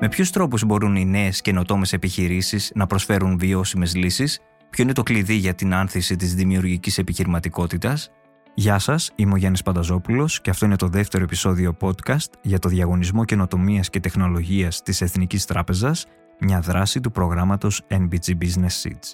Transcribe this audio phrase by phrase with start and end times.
[0.00, 4.40] Με ποιους τρόπους μπορούν οι νέες καινοτόμε επιχειρήσεις να προσφέρουν βιώσιμες λύσεις,
[4.70, 8.10] ποιο είναι το κλειδί για την άνθηση της δημιουργικής επιχειρηματικότητας;
[8.54, 12.68] Γεια σας, είμαι ο Γιάννης Πανταζόπουλος και αυτό είναι το δεύτερο επεισόδιο podcast για το
[12.68, 16.06] διαγωνισμό καινοτομίας και τεχνολογίας της Εθνικής Τράπεζας,
[16.40, 19.12] μια δράση του προγράμματος NBG Business Seeds.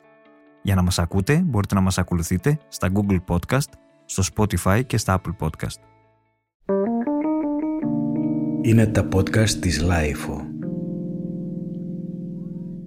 [0.62, 3.68] Για να μας ακούτε, μπορείτε να μας ακολουθείτε στα Google Podcast,
[4.04, 5.79] στο Spotify και στα Apple Podcast.
[8.62, 10.43] Είναι τα podcast της LIFO.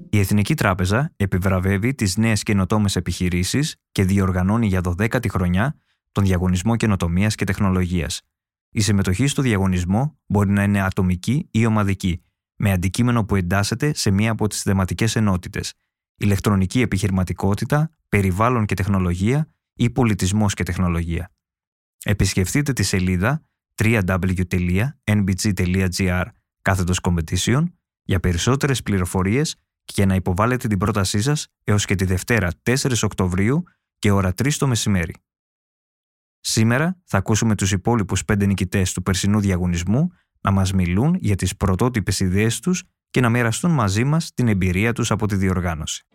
[0.09, 5.75] Η Εθνική Τράπεζα επιβραβεύει τις νέες καινοτόμες επιχειρήσεις και διοργανώνει για 12η χρονιά
[6.11, 8.21] τον Διαγωνισμό Καινοτομίας και Τεχνολογίας.
[8.69, 12.21] Η συμμετοχή στο διαγωνισμό μπορεί να είναι ατομική ή ομαδική,
[12.55, 15.73] με αντικείμενο που εντάσσεται σε μία από τις θεματικές ενότητες–
[16.17, 21.31] ηλεκτρονική επιχειρηματικότητα, περιβάλλον και τεχνολογία ή πολιτισμός και τεχνολογία.
[22.03, 23.45] Επισκεφτείτε τη σελίδα
[23.83, 24.85] www.nbg.gr
[26.61, 27.63] κάθετος competition
[28.03, 29.55] για περισσότερες πληροφορίες
[29.87, 33.63] και για να υποβάλλετε την πρότασή σας έως και τη Δευτέρα 4 Οκτωβρίου
[33.99, 35.15] και ώρα 3 το μεσημέρι.
[36.39, 41.55] Σήμερα θα ακούσουμε τους υπόλοιπους πέντε νικητές του περσινού διαγωνισμού να μας μιλούν για τις
[41.55, 46.05] πρωτότυπες ιδέες τους και να μοιραστούν μαζί μας την εμπειρία τους από τη διοργάνωση.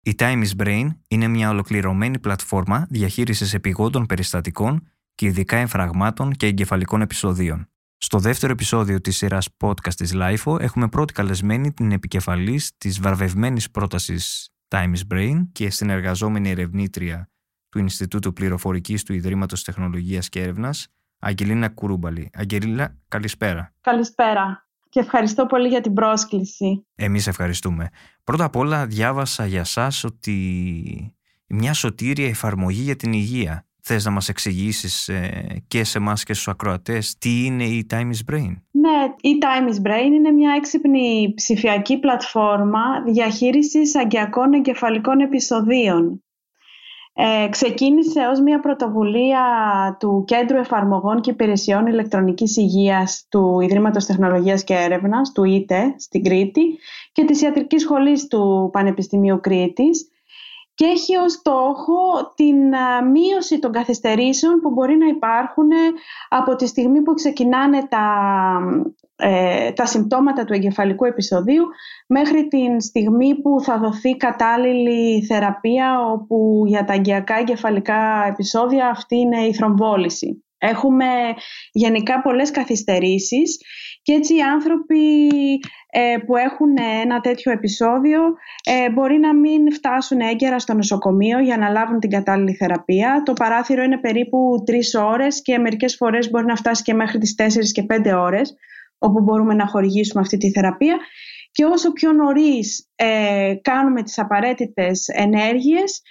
[0.00, 6.46] Η Time is Brain είναι μια ολοκληρωμένη πλατφόρμα διαχείρισης επιγόντων περιστατικών και ειδικά εμφραγμάτων και
[6.46, 7.68] εγκεφαλικών επεισοδίων.
[7.98, 13.70] Στο δεύτερο επεισόδιο της σειράς podcast της LIFO έχουμε πρώτη καλεσμένη την επικεφαλής της βαρβευμένης
[13.70, 17.30] πρότασης Time is Brain και συνεργαζόμενη ερευνήτρια
[17.68, 20.86] του Ινστιτούτου Πληροφορικής του Ιδρύματος Τεχνολογίας και Έρευνας,
[21.18, 22.30] Αγγελίνα Κουρούμπαλη.
[22.34, 23.74] Αγγελίνα, καλησπέρα.
[23.80, 26.86] Καλησπέρα και ευχαριστώ πολύ για την πρόσκληση.
[26.94, 27.88] Εμείς ευχαριστούμε.
[28.24, 33.66] Πρώτα απ' όλα διάβασα για σας ότι μια σωτήρια εφαρμογή για την υγεία.
[33.88, 38.10] Θες να μας εξηγήσεις ε, και σε εμάς και στους ακροατές τι είναι η Time
[38.10, 45.20] is Brain; Ναι, η Time is Brain είναι μια έξυπνη ψηφιακή πλατφόρμα διαχείρισης αγκιακών εγκεφαλικών
[45.20, 46.24] επεισοδίων.
[47.12, 49.42] Ε, ξεκίνησε ως μια πρωτοβουλία
[49.98, 56.22] του Κέντρου Εφαρμογών και Υπηρεσιών Ηλεκτρονικής Υγείας του Ιδρύματος Τεχνολογίας και Έρευνας, του ΙΤΕ, στην
[56.22, 56.78] Κρήτη
[57.12, 60.10] και της Ιατρικής Σχολής του Πανεπιστημίου Κρήτης
[60.76, 62.56] και έχει ως στόχο την
[63.12, 65.68] μείωση των καθυστερήσεων που μπορεί να υπάρχουν
[66.28, 68.06] από τη στιγμή που ξεκινάνε τα,
[69.16, 71.64] ε, τα συμπτώματα του εγκεφαλικού επεισοδίου
[72.06, 79.16] μέχρι την στιγμή που θα δοθεί κατάλληλη θεραπεία όπου για τα αγκιακά εγκεφαλικά επεισόδια αυτή
[79.16, 80.44] είναι η θρομβόληση.
[80.58, 81.06] Έχουμε
[81.72, 83.58] γενικά πολλές καθυστερήσεις
[84.06, 85.26] και έτσι οι άνθρωποι
[85.90, 88.20] ε, που έχουν ένα τέτοιο επεισόδιο
[88.64, 93.22] ε, μπορεί να μην φτάσουν έγκαιρα στο νοσοκομείο για να λάβουν την κατάλληλη θεραπεία.
[93.24, 97.34] Το παράθυρο είναι περίπου τρεις ώρες και μερικές φορές μπορεί να φτάσει και μέχρι τις
[97.38, 98.54] 4 και 5 ώρες
[98.98, 100.96] όπου μπορούμε να χορηγήσουμε αυτή τη θεραπεία
[101.50, 106.02] και όσο πιο νωρίς ε, κάνουμε τις απαραίτητες ενέργειες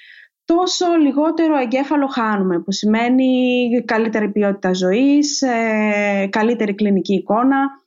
[0.46, 7.84] τόσο λιγότερο εγκέφαλο χάνουμε, που σημαίνει καλύτερη ποιότητα ζωής, ε, καλύτερη κλινική εικόνα.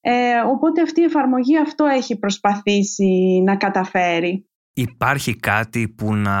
[0.00, 4.44] Ε, οπότε αυτή η εφαρμογή αυτό έχει προσπαθήσει να καταφέρει.
[4.72, 6.38] Υπάρχει κάτι που να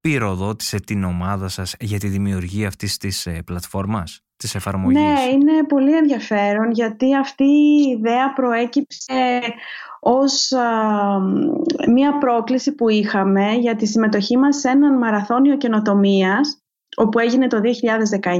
[0.00, 5.64] πυροδότησε την ομάδα σας για τη δημιουργία αυτής της ε, πλατφόρμας, της εφαρμογής; Ναι, είναι
[5.68, 9.40] πολύ ενδιαφέρον γιατί αυτή η ιδέα προέκυψε
[10.00, 10.52] ως
[11.92, 16.58] μία πρόκληση που είχαμε για τη συμμετοχή μας σε έναν μαραθώνιο καινοτομίας
[16.96, 18.30] όπου έγινε το 2019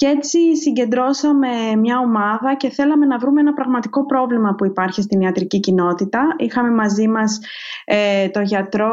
[0.00, 5.20] και έτσι συγκεντρώσαμε μια ομάδα και θέλαμε να βρούμε ένα πραγματικό πρόβλημα που υπάρχει στην
[5.20, 6.34] ιατρική κοινότητα.
[6.38, 7.38] Είχαμε μαζί μας
[7.84, 8.90] ε, τον γιατρό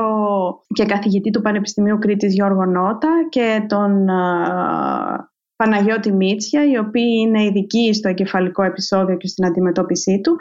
[0.73, 4.05] και καθηγητή του Πανεπιστημίου Κρήτης Γιώργο Νότα και τον
[5.55, 10.35] Παναγιώτη Μίτσια, οι οποίοι είναι ειδικοί στο εγκεφαλικό επεισόδιο και στην αντιμετώπιση του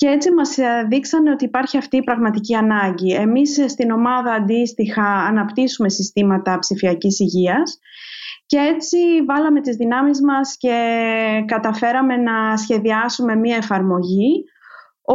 [0.00, 3.12] και έτσι μας ε, δείξανε ότι υπάρχει αυτή η πραγματική ανάγκη.
[3.14, 7.78] Εμείς ε, στην ομάδα αντίστοιχα αναπτύσσουμε συστήματα ψηφιακής υγείας
[8.46, 10.76] και έτσι βάλαμε τις δυνάμεις μας και
[11.46, 14.44] καταφέραμε να σχεδιάσουμε μία εφαρμογή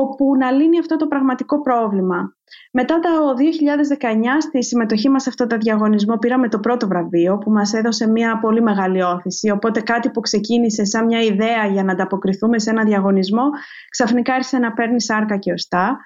[0.01, 2.35] όπου να λύνει αυτό το πραγματικό πρόβλημα.
[2.71, 4.07] Μετά το 2019
[4.41, 8.39] στη συμμετοχή μας σε αυτό το διαγωνισμό πήραμε το πρώτο βραβείο που μας έδωσε μια
[8.39, 9.49] πολύ μεγάλη όθηση.
[9.49, 13.43] Οπότε κάτι που ξεκίνησε σαν μια ιδέα για να ανταποκριθούμε σε ένα διαγωνισμό
[13.89, 15.97] ξαφνικά άρχισε να παίρνει σάρκα και οστά.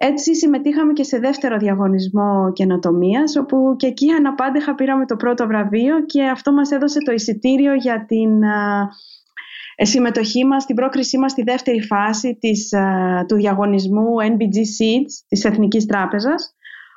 [0.00, 6.04] Έτσι συμμετείχαμε και σε δεύτερο διαγωνισμό καινοτομίας, όπου και εκεί αναπάντεχα πήραμε το πρώτο βραβείο
[6.04, 8.88] και αυτό μας έδωσε το εισιτήριο για την ε,
[9.84, 12.72] συμμετοχή μας, την πρόκρισή μας στη δεύτερη φάση της,
[13.28, 16.54] του διαγωνισμού NBG Seeds της Εθνικής Τράπεζας,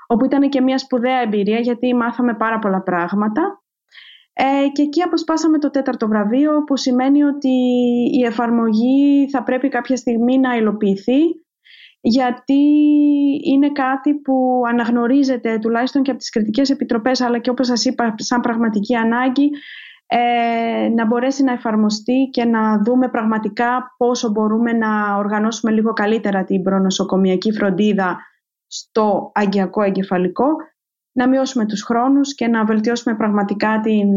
[0.07, 3.63] όπου ήταν και μια σπουδαία εμπειρία γιατί μάθαμε πάρα πολλά πράγματα.
[4.33, 7.49] Ε, και εκεί αποσπάσαμε το τέταρτο βραβείο που σημαίνει ότι
[8.19, 11.19] η εφαρμογή θα πρέπει κάποια στιγμή να υλοποιηθεί
[12.01, 12.61] γιατί
[13.43, 18.13] είναι κάτι που αναγνωρίζεται τουλάχιστον και από τις κριτικές επιτροπές αλλά και όπως σας είπα
[18.17, 19.49] σαν πραγματική ανάγκη
[20.13, 26.43] ε, να μπορέσει να εφαρμοστεί και να δούμε πραγματικά πόσο μπορούμε να οργανώσουμε λίγο καλύτερα
[26.43, 28.19] την προνοσοκομιακή φροντίδα
[28.67, 30.45] στο αγκιακό εγκεφαλικό,
[31.11, 34.07] να μειώσουμε τους χρόνους και να βελτιώσουμε πραγματικά την,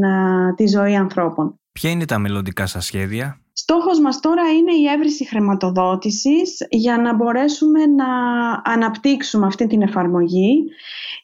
[0.54, 1.60] τη ζωή ανθρώπων.
[1.72, 7.14] Ποια είναι τα μελλοντικά σας σχέδια; Στόχος μας τώρα είναι η έβριση χρηματοδότησης για να
[7.14, 8.06] μπορέσουμε να
[8.64, 10.64] αναπτύξουμε αυτή την εφαρμογή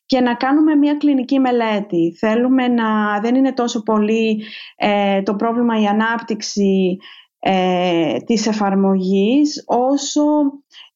[0.07, 2.17] και να κάνουμε μια κλινική μελέτη.
[2.19, 4.43] Θέλουμε να δεν είναι τόσο πολύ
[4.77, 6.99] ε, το πρόβλημα η ανάπτυξη
[7.39, 10.23] ε, της εφαρμογής όσο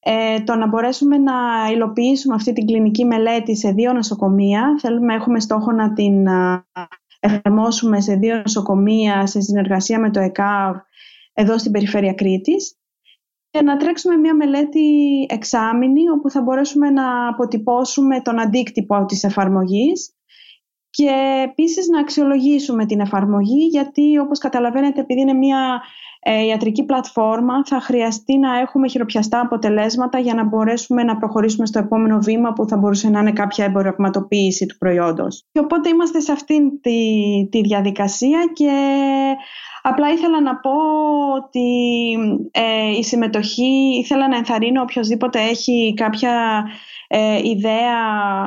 [0.00, 1.32] ε, το να μπορέσουμε να
[1.72, 4.78] υλοποιήσουμε αυτή την κλινική μελέτη σε δύο νοσοκομεία.
[4.80, 6.26] Θέλουμε, έχουμε στόχο να την
[7.20, 10.76] εφαρμόσουμε σε δύο νοσοκομεία σε συνεργασία με το ΕΚΑΒ
[11.34, 12.78] εδώ στην περιφέρεια Κρήτης
[13.50, 14.86] και να τρέξουμε μια μελέτη
[15.28, 20.14] εξάμηνη όπου θα μπορέσουμε να αποτυπώσουμε τον αντίκτυπο της εφαρμογής
[20.90, 21.10] και
[21.44, 25.82] επίσης να αξιολογήσουμε την εφαρμογή γιατί όπως καταλαβαίνετε επειδή είναι μια
[26.20, 31.78] ε, ιατρική πλατφόρμα θα χρειαστεί να έχουμε χειροπιαστά αποτελέσματα για να μπορέσουμε να προχωρήσουμε στο
[31.78, 35.44] επόμενο βήμα που θα μπορούσε να είναι κάποια εμπορευματοποίηση του προϊόντος.
[35.52, 36.98] Και οπότε είμαστε σε αυτή τη,
[37.50, 38.72] τη διαδικασία και
[39.86, 40.70] απλά ήθελα να πω
[41.36, 41.68] ότι
[42.50, 46.64] ε, η συμμετοχή, ήθελα να ενθαρρύνω οποιοδήποτε έχει κάποια
[47.08, 47.98] ε, ιδέα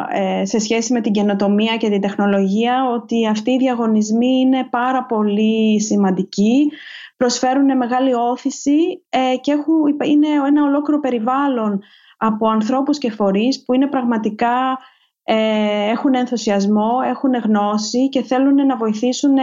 [0.09, 5.05] ε, σε σχέση με την καινοτομία και την τεχνολογία ότι αυτοί οι διαγωνισμοί είναι πάρα
[5.05, 6.71] πολύ σημαντικοί
[7.17, 11.81] προσφέρουν μεγάλη όθηση ε, και έχουν, είναι ένα ολόκληρο περιβάλλον
[12.17, 14.77] από ανθρώπους και φορείς που είναι πραγματικά
[15.23, 19.37] ε, έχουν ενθουσιασμό, έχουν γνώση και θέλουν να βοηθήσουν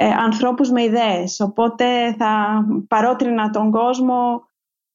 [0.00, 1.40] ε, ε, ανθρώπους με ιδέες.
[1.40, 4.48] Οπότε θα παρότρινα τον κόσμο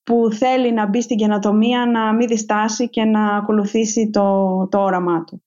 [0.03, 5.23] που θέλει να μπει στην καινοτομία να μην διστάσει και να ακολουθήσει το, το όραμά
[5.23, 5.43] του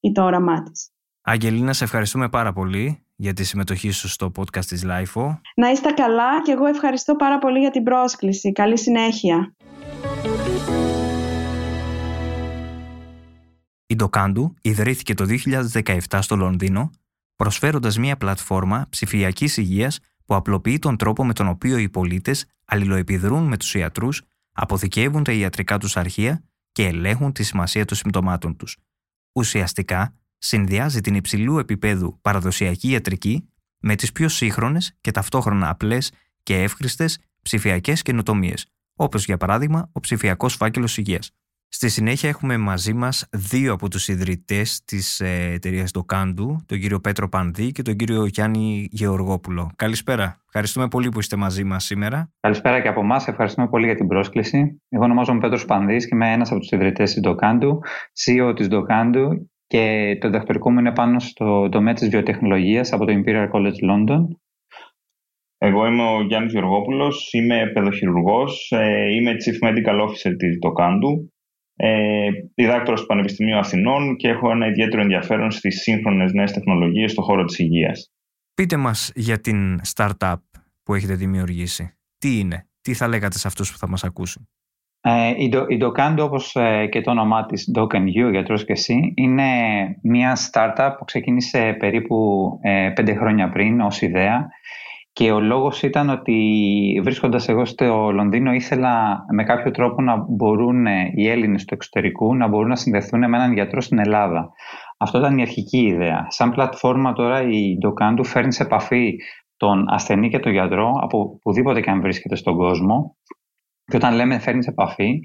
[0.00, 0.90] ή το όραμά της.
[1.20, 5.38] Αγγελίνα, σε ευχαριστούμε πάρα πολύ για τη συμμετοχή σου στο podcast της LIFO.
[5.56, 8.52] Να είστε καλά και εγώ ευχαριστώ πάρα πολύ για την πρόσκληση.
[8.52, 9.54] Καλή συνέχεια.
[13.86, 15.26] Η Ντοκάντου ιδρύθηκε το
[15.82, 16.90] 2017 στο Λονδίνο,
[17.40, 23.46] προσφέροντας μια πλατφόρμα ψηφιακής υγείας που απλοποιεί τον τρόπο με τον οποίο οι πολίτες αλληλοεπιδρούν
[23.46, 24.22] με τους ιατρούς,
[24.52, 28.76] αποθηκεύουν τα ιατρικά τους αρχεία και ελέγχουν τη σημασία των συμπτωμάτων τους.
[29.32, 33.48] Ουσιαστικά, συνδυάζει την υψηλού επίπεδου παραδοσιακή ιατρική
[33.78, 40.00] με τις πιο σύγχρονες και ταυτόχρονα απλές και εύχριστες ψηφιακές καινοτομίες, όπως για παράδειγμα ο
[40.00, 41.30] ψηφιακός φάκελος υγείας.
[41.72, 47.00] Στη συνέχεια έχουμε μαζί μας δύο από τους ιδρυτές της ε, εταιρείας Ντοκάντου, τον κύριο
[47.00, 49.70] Πέτρο Πανδί και τον κύριο Γιάννη Γεωργόπουλο.
[49.76, 50.42] Καλησπέρα.
[50.46, 52.32] Ευχαριστούμε πολύ που είστε μαζί μας σήμερα.
[52.40, 53.28] Καλησπέρα και από εμάς.
[53.28, 54.82] Ευχαριστούμε πολύ για την πρόσκληση.
[54.88, 57.78] Εγώ ονομάζομαι Πέτρος Πανδής και είμαι ένας από τους ιδρυτές της Ντοκάντου,
[58.24, 63.12] CEO της Ντοκάντου και το διδακτορικό μου είναι πάνω στο τομέα της βιοτεχνολογίας από το
[63.12, 64.20] Imperial College London.
[65.58, 71.32] Εγώ είμαι ο Γιάννης Γεωργόπουλος, είμαι παιδοχειρουργός, ε, είμαι Chief Medical Officer της Ντοκάντου,
[71.82, 77.24] ε, διδάκτορος του Πανεπιστημίου Αθηνών και έχω ένα ιδιαίτερο ενδιαφέρον στις σύγχρονες νέες τεχνολογίες στον
[77.24, 78.12] χώρο της υγείας.
[78.54, 80.34] Πείτε μας για την startup
[80.82, 81.94] που έχετε δημιουργήσει.
[82.18, 84.48] Τι είναι, τι θα λέγατε σε αυτούς που θα μας ακούσουν;
[85.00, 85.28] Ε,
[85.68, 89.50] η, Docando, όπως ε, και το όνομά της Doc and You, γιατρός και εσύ, είναι
[90.02, 94.48] μια startup που ξεκίνησε περίπου ε, πέντε χρόνια πριν ως ιδέα
[95.12, 100.86] και ο λόγος ήταν ότι βρίσκοντας εγώ στο Λονδίνο ήθελα με κάποιο τρόπο να μπορούν
[101.14, 104.50] οι Έλληνες του εξωτερικού να μπορούν να συνδεθούν με έναν γιατρό στην Ελλάδα.
[104.98, 106.26] Αυτό ήταν η αρχική ιδέα.
[106.28, 109.16] Σαν πλατφόρμα τώρα η Docando φέρνει σε επαφή
[109.56, 113.16] τον ασθενή και τον γιατρό από οπουδήποτε και αν βρίσκεται στον κόσμο
[113.84, 115.20] και όταν λέμε φέρνει επαφή,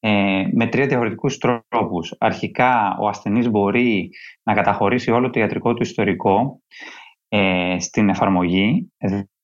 [0.00, 2.14] ε, με τρία διαφορετικούς τρόπους.
[2.18, 4.10] Αρχικά, ο ασθενής μπορεί
[4.42, 6.62] να καταχωρήσει όλο το ιατρικό του ιστορικό
[7.28, 8.92] ε, στην εφαρμογή.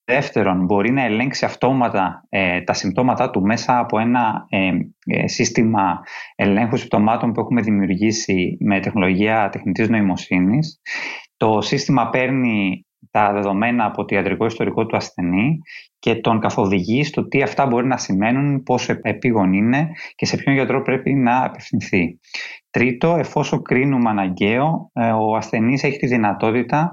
[0.07, 4.71] Δεύτερον, μπορεί να ελέγξει αυτόματα ε, τα συμπτώματά του μέσα από ένα ε,
[5.07, 6.01] ε, σύστημα
[6.35, 10.81] ελέγχου συμπτωμάτων που έχουμε δημιουργήσει με τεχνολογία τεχνητής νοημοσύνης.
[11.37, 15.59] Το σύστημα παίρνει τα δεδομένα από το ιατρικό ιστορικό του ασθενή
[15.99, 20.55] και τον καθοδηγεί στο τι αυτά μπορεί να σημαίνουν, πόσο επίγον είναι και σε ποιον
[20.55, 22.19] γιατρό πρέπει να απευθυνθεί.
[22.71, 26.93] Τρίτο, εφόσον κρίνουμε αναγκαίο, ε, ο ασθενής έχει τη δυνατότητα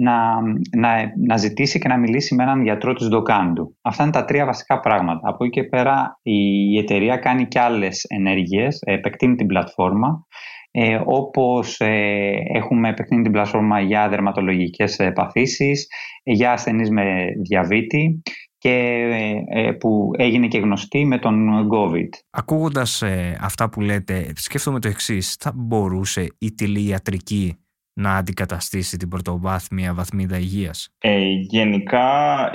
[0.00, 0.40] να,
[0.76, 3.76] να, να ζητήσει και να μιλήσει με έναν γιατρό της Ντοκάντου.
[3.82, 5.28] Αυτά είναι τα τρία βασικά πράγματα.
[5.28, 10.26] Από εκεί και πέρα η εταιρεία κάνει και άλλες ενέργειες, επεκτείνει την πλατφόρμα
[10.70, 15.86] ε, όπως ε, έχουμε επεκτείνει την πλατφόρμα για δερματολογικές παθήσεις,
[16.22, 18.22] για ασθενείς με διαβήτη
[18.58, 19.06] και
[19.48, 22.08] ε, που έγινε και γνωστή με τον COVID.
[22.30, 23.02] Ακούγοντας
[23.40, 25.36] αυτά που λέτε, σκέφτομαι το εξής.
[25.40, 27.54] Θα μπορούσε η τηλειατρική
[27.92, 32.08] να αντικαταστήσει την πρωτοβάθμια βαθμίδα υγείας; Ε, γενικά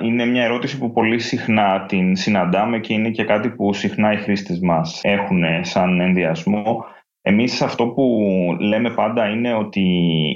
[0.03, 4.17] είναι μια ερώτηση που πολύ συχνά την συναντάμε και είναι και κάτι που συχνά οι
[4.17, 6.85] χρήστες μας έχουν σαν ενδιασμό.
[7.21, 8.19] Εμείς αυτό που
[8.59, 9.81] λέμε πάντα είναι ότι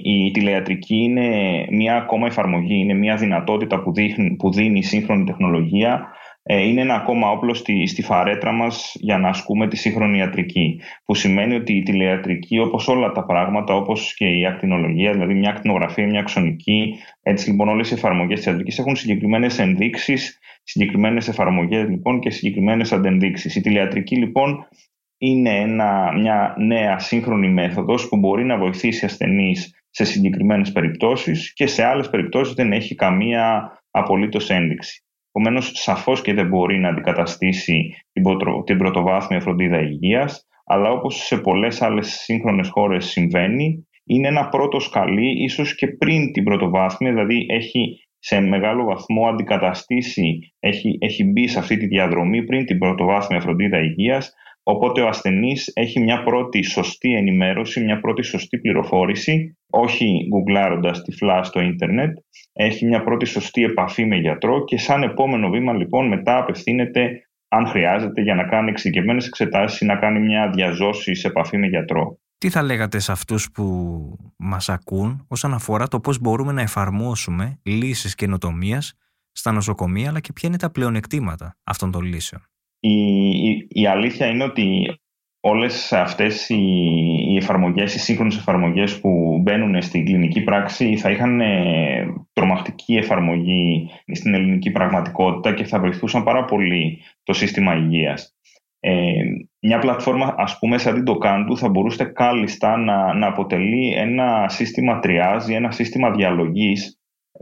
[0.03, 1.29] η τηλεατρική είναι
[1.69, 6.81] μια ακόμα εφαρμογή, είναι μια δυνατότητα που, δείχνει, που δίνει η σύγχρονη τεχνολογία ε, είναι
[6.81, 10.81] ένα ακόμα όπλο στη, στη φαρέτρα μας για να ασκούμε τη σύγχρονη ιατρική.
[11.05, 15.49] Που σημαίνει ότι η τηλεατρική όπως όλα τα πράγματα, όπως και η ακτινολογία, δηλαδή μια
[15.49, 21.89] ακτινογραφία, μια αξονική, έτσι λοιπόν όλες οι εφαρμογές της ιατρικής έχουν συγκεκριμένες ενδείξεις, συγκεκριμένες εφαρμογές
[21.89, 23.55] λοιπόν και συγκεκριμένες αντενδείξεις.
[23.55, 24.67] Η τηλεατρική λοιπόν
[25.17, 31.67] είναι ένα, μια νέα σύγχρονη μέθοδος που μπορεί να βοηθήσει ασθενείς σε συγκεκριμένες περιπτώσεις και
[31.67, 35.03] σε άλλες περιπτώσεις δεν έχει καμία απολύτως ένδειξη.
[35.31, 37.95] Επομένως, σαφώς και δεν μπορεί να αντικαταστήσει
[38.65, 44.79] την πρωτοβάθμια φροντίδα υγείας, αλλά όπως σε πολλές άλλες σύγχρονες χώρες συμβαίνει, είναι ένα πρώτο
[44.79, 51.47] σκαλί, ίσως και πριν την πρωτοβάθμια, δηλαδή έχει σε μεγάλο βαθμό αντικαταστήσει, έχει, έχει μπει
[51.47, 54.33] σε αυτή τη διαδρομή πριν την πρωτοβάθμια φροντίδα υγείας,
[54.63, 61.43] Οπότε ο ασθενής έχει μια πρώτη σωστή ενημέρωση, μια πρώτη σωστή πληροφόρηση, όχι γκουγκλάροντας τυφλά
[61.43, 62.17] στο ίντερνετ,
[62.53, 67.67] έχει μια πρώτη σωστή επαφή με γιατρό και σαν επόμενο βήμα λοιπόν μετά απευθύνεται αν
[67.67, 72.19] χρειάζεται για να κάνει εξειδικευμένες εξετάσεις ή να κάνει μια διαζώση σε επαφή με γιατρό.
[72.37, 73.63] Τι θα λέγατε σε αυτούς που
[74.37, 78.93] μας ακούν όσον αφορά το πώς μπορούμε να εφαρμόσουμε λύσεις καινοτομίας
[79.31, 82.41] στα νοσοκομεία αλλά και ποια είναι τα πλεονεκτήματα αυτών των λύσεων;
[82.79, 82.93] Η,
[83.67, 84.99] η, αλήθεια είναι ότι
[85.39, 91.41] όλες αυτές οι, οι εφαρμογές, οι σύγχρονες εφαρμογές που μπαίνουν στην κλινική πράξη θα είχαν
[91.41, 98.33] ε, τρομακτική εφαρμογή στην ελληνική πραγματικότητα και θα βοηθούσαν πάρα πολύ το σύστημα υγείας.
[98.79, 99.21] Ε,
[99.59, 104.99] μια πλατφόρμα ας πούμε σαν την Τοκάντου θα μπορούσε κάλλιστα να, να αποτελεί ένα σύστημα
[104.99, 106.99] τριάζ ή ένα σύστημα διαλογής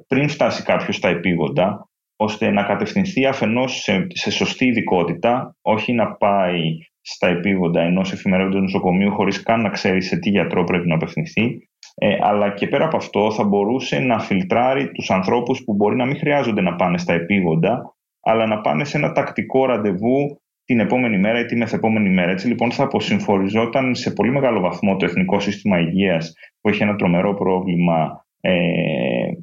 [0.08, 6.14] πριν φτάσει κάποιος στα επίγοντα ώστε να κατευθυνθεί αφενός σε, σε σωστή ειδικότητα, όχι να
[6.14, 6.78] πάει
[7.10, 11.70] στα επίγοντα ενός εφημερίδου νοσοκομείου χωρίς καν να ξέρει σε τι γιατρό πρέπει να απευθυνθεί.
[11.96, 16.06] Ε, αλλά και πέρα από αυτό θα μπορούσε να φιλτράρει τους ανθρώπους που μπορεί να
[16.06, 21.18] μην χρειάζονται να πάνε στα επίγοντα, αλλά να πάνε σε ένα τακτικό ραντεβού την επόμενη
[21.18, 22.32] μέρα ή τη μεθεπόμενη μέρα.
[22.32, 26.96] Έτσι λοιπόν θα αποσυμφοριζόταν σε πολύ μεγάλο βαθμό το Εθνικό Σύστημα Υγείας που έχει ένα
[26.96, 28.54] τρομερό πρόβλημα ε,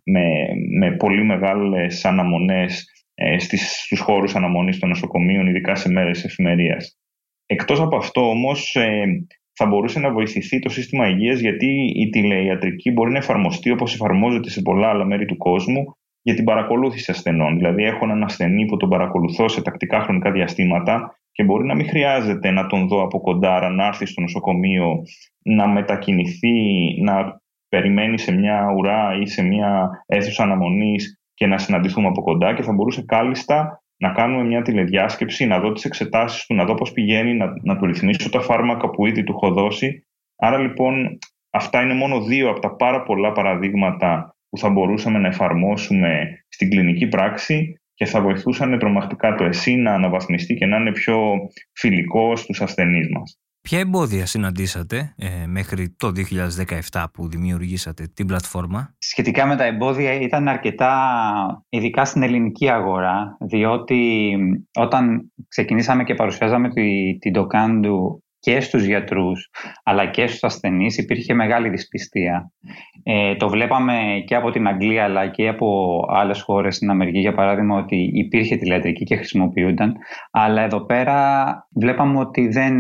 [0.05, 0.25] με,
[0.79, 6.99] με πολύ μεγάλες αναμονές ε, στις, στους χώρους αναμονής των νοσοκομείων, ειδικά σε μέρες εφημερίας.
[7.47, 9.05] Εκτός από αυτό όμως ε,
[9.53, 14.51] θα μπορούσε να βοηθηθεί το σύστημα υγείας γιατί η τηλεϊατρική μπορεί να εφαρμοστεί όπως εφαρμόζεται
[14.51, 17.57] σε πολλά άλλα μέρη του κόσμου για την παρακολούθηση ασθενών.
[17.57, 21.89] Δηλαδή έχω έναν ασθενή που τον παρακολουθώ σε τακτικά χρονικά διαστήματα και μπορεί να μην
[21.89, 25.03] χρειάζεται να τον δω από κοντά, να έρθει στο νοσοκομείο,
[25.43, 26.57] να μετακινηθεί,
[27.01, 32.55] να περιμένει σε μια ουρά ή σε μια αίθουσα αναμονής και να συναντηθούμε από κοντά
[32.55, 36.75] και θα μπορούσε κάλλιστα να κάνουμε μια τηλεδιάσκεψη, να δω τις εξετάσεις του, να δω
[36.75, 40.07] πώς πηγαίνει, να, να του ρυθμίσω τα φάρμακα που ήδη του έχω δώσει.
[40.37, 41.19] Άρα λοιπόν
[41.51, 46.71] αυτά είναι μόνο δύο από τα πάρα πολλά παραδείγματα που θα μπορούσαμε να εφαρμόσουμε στην
[46.71, 51.19] κλινική πράξη και θα βοηθούσαν τρομακτικά το ΕΣΥ να αναβαθμιστεί και να είναι πιο
[51.73, 53.39] φιλικό στους ασθενείς μας.
[53.69, 56.13] Ποια εμπόδια συναντήσατε ε, μέχρι το
[56.91, 60.95] 2017 που δημιουργήσατε την πλατφόρμα; Σχετικά με τα εμπόδια ήταν αρκετά
[61.69, 64.33] ειδικά στην ελληνική αγορά διότι
[64.79, 66.69] όταν ξεκινήσαμε και παρουσιάζαμε
[67.19, 69.51] την Τοκάντου και στους γιατρούς
[69.83, 72.53] αλλά και στους ασθενείς υπήρχε μεγάλη δυσπιστία.
[73.03, 77.35] Ε, το βλέπαμε και από την Αγγλία αλλά και από άλλες χώρες στην Αμερική για
[77.35, 79.95] παράδειγμα ότι υπήρχε τηλεατρική και χρησιμοποιούνταν
[80.31, 81.19] αλλά εδώ πέρα
[81.75, 82.75] βλέπαμε ότι δεν,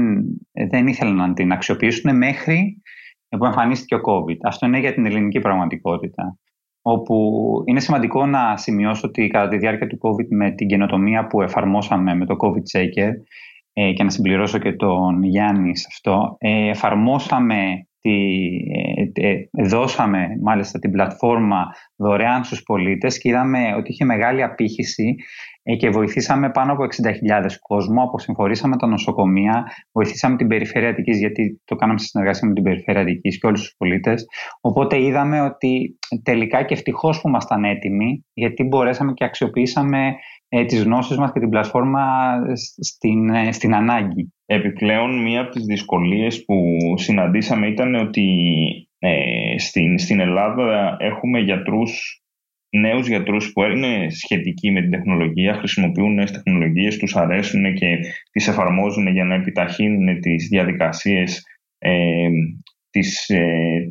[0.70, 2.82] δεν ήθελαν να την αξιοποιήσουν μέχρι
[3.38, 4.36] που εμφανίστηκε ο COVID.
[4.42, 6.38] Αυτό είναι για την ελληνική πραγματικότητα
[6.82, 11.42] όπου είναι σημαντικό να σημειώσω ότι κατά τη διάρκεια του COVID με την καινοτομία που
[11.42, 13.12] εφαρμόσαμε με το COVID Checker
[13.76, 18.12] ε, και να συμπληρώσω και τον Γιάννη σε αυτό, ε, εφαρμόσαμε, τη,
[19.12, 19.34] ε,
[19.66, 21.66] δώσαμε μάλιστα την πλατφόρμα
[21.96, 25.14] δωρεάν στους πολίτες και είδαμε ότι είχε μεγάλη απήχηση
[25.78, 31.76] και βοηθήσαμε πάνω από 60.000 κόσμο, αποσυμφορήσαμε τα νοσοκομεία, βοηθήσαμε την περιφέρεια Αττικής γιατί το
[31.76, 34.26] κάναμε σε συνεργασία με την περιφέρεια Αττικής και όλους τους πολίτες.
[34.60, 40.14] Οπότε είδαμε ότι τελικά και ευτυχώς που ήμασταν έτοιμοι γιατί μπορέσαμε και αξιοποιήσαμε
[40.56, 42.36] ε, τις γνώσεις μας και την πλατφόρμα
[42.80, 44.32] στην, ε, στην ανάγκη.
[44.46, 48.28] Επιπλέον, μία από τις δυσκολίες που συναντήσαμε ήταν ότι
[48.98, 52.22] ε, στην, στην Ελλάδα έχουμε γιατρούς,
[52.70, 57.98] νέους γιατρούς που είναι σχετικοί με την τεχνολογία, χρησιμοποιούν νέες τεχνολογίες, τους αρέσουν και
[58.30, 61.42] τις εφαρμόζουν για να επιταχύνουν τις διαδικασίες
[61.78, 62.28] ε,
[62.90, 63.88] τις, ε,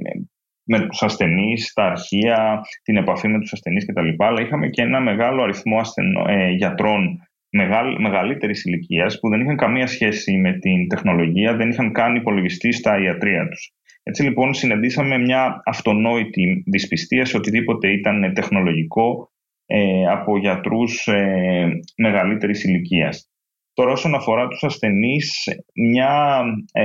[0.63, 4.07] με τους ασθενείς, τα αρχεία, την επαφή με τους ασθενείς κτλ.
[4.17, 9.57] Αλλά είχαμε και ένα μεγάλο αριθμό ασθενο, ε, γιατρών μεγαλ, μεγαλύτερης ηλικίας που δεν είχαν
[9.57, 13.71] καμία σχέση με την τεχνολογία, δεν είχαν καν υπολογιστή στα ιατρία τους.
[14.03, 19.31] Έτσι λοιπόν συναντήσαμε μια αυτονόητη δυσπιστία σε οτιδήποτε ήταν τεχνολογικό
[19.65, 23.27] ε, από γιατρούς ε, μεγαλύτερης ηλικίας.
[23.73, 26.83] Τώρα όσον αφορά τους ασθενείς, μια, ε,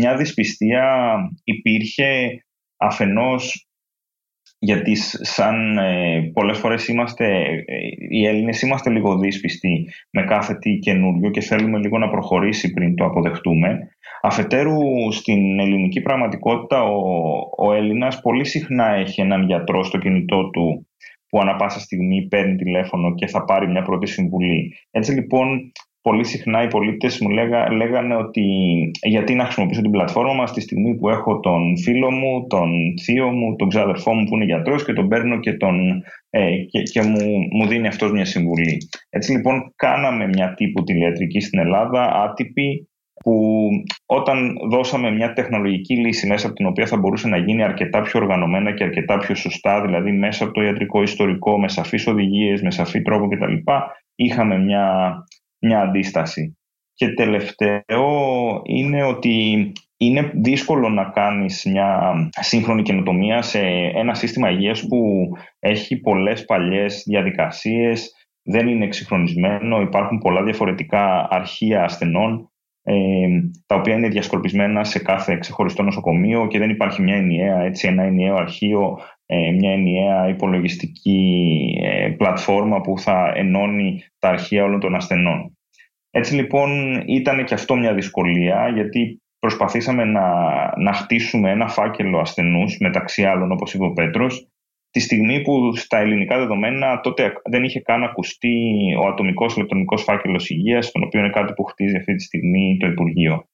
[0.00, 2.42] μια δυσπιστία υπήρχε
[2.78, 3.68] αφενός
[4.58, 7.26] γιατί σαν ε, πολλές φορές είμαστε,
[7.66, 7.76] ε,
[8.10, 12.94] οι Έλληνες είμαστε λίγο δύσπιστοι με κάθε τι καινούριο και θέλουμε λίγο να προχωρήσει πριν
[12.94, 13.88] το αποδεχτούμε.
[14.22, 14.78] Αφετέρου
[15.12, 17.02] στην ελληνική πραγματικότητα ο,
[17.56, 20.86] ο Έλληνας πολύ συχνά έχει έναν γιατρό στο κινητό του
[21.28, 24.74] που ανα πάσα στιγμή παίρνει τηλέφωνο και θα πάρει μια πρώτη συμβουλή.
[24.90, 25.72] Έτσι λοιπόν
[26.08, 28.44] πολύ συχνά οι πολίτες μου λέγα, λέγανε ότι
[29.02, 32.70] γιατί να χρησιμοποιήσω την πλατφόρμα μας τη στιγμή που έχω τον φίλο μου, τον
[33.04, 36.82] θείο μου, τον ξάδερφό μου που είναι γιατρός και τον παίρνω και, τον, ε, και,
[36.82, 38.76] και μου, μου δίνει αυτός μια συμβουλή.
[39.10, 42.88] Έτσι λοιπόν κάναμε μια τύπου τηλεατρική στην Ελλάδα άτυπη
[43.24, 43.68] που
[44.06, 48.20] όταν δώσαμε μια τεχνολογική λύση μέσα από την οποία θα μπορούσε να γίνει αρκετά πιο
[48.20, 52.70] οργανωμένα και αρκετά πιο σωστά, δηλαδή μέσα από το ιατρικό ιστορικό, με σαφείς οδηγίες, με
[52.70, 53.54] σαφή τρόπο κτλ.
[54.14, 55.14] Είχαμε μια
[55.58, 56.58] μια αντίσταση.
[56.94, 63.60] Και τελευταίο είναι ότι είναι δύσκολο να κάνεις μια σύγχρονη καινοτομία σε
[63.94, 68.12] ένα σύστημα υγείας που έχει πολλές παλιές διαδικασίες,
[68.42, 72.50] δεν είναι εξυγχρονισμένο, υπάρχουν πολλά διαφορετικά αρχεία ασθενών,
[72.82, 72.94] ε,
[73.66, 78.02] τα οποία είναι διασκορπισμένα σε κάθε ξεχωριστό νοσοκομείο και δεν υπάρχει μια ενιαία, έτσι, ένα
[78.02, 81.57] ενιαίο αρχείο, ε, μια ενιαία υπολογιστική ε,
[82.16, 85.58] πλατφόρμα που θα ενώνει τα αρχεία όλων των ασθενών.
[86.10, 90.28] Έτσι λοιπόν ήταν και αυτό μια δυσκολία γιατί προσπαθήσαμε να,
[90.78, 94.48] να χτίσουμε ένα φάκελο ασθενούς μεταξύ άλλων όπως είπε ο Πέτρος
[94.90, 100.50] τη στιγμή που στα ελληνικά δεδομένα τότε δεν είχε καν ακουστεί ο ατομικός ηλεκτρονικός φάκελος
[100.50, 103.48] υγείας τον οποίο είναι κάτι που χτίζει αυτή τη στιγμή το Υπουργείο.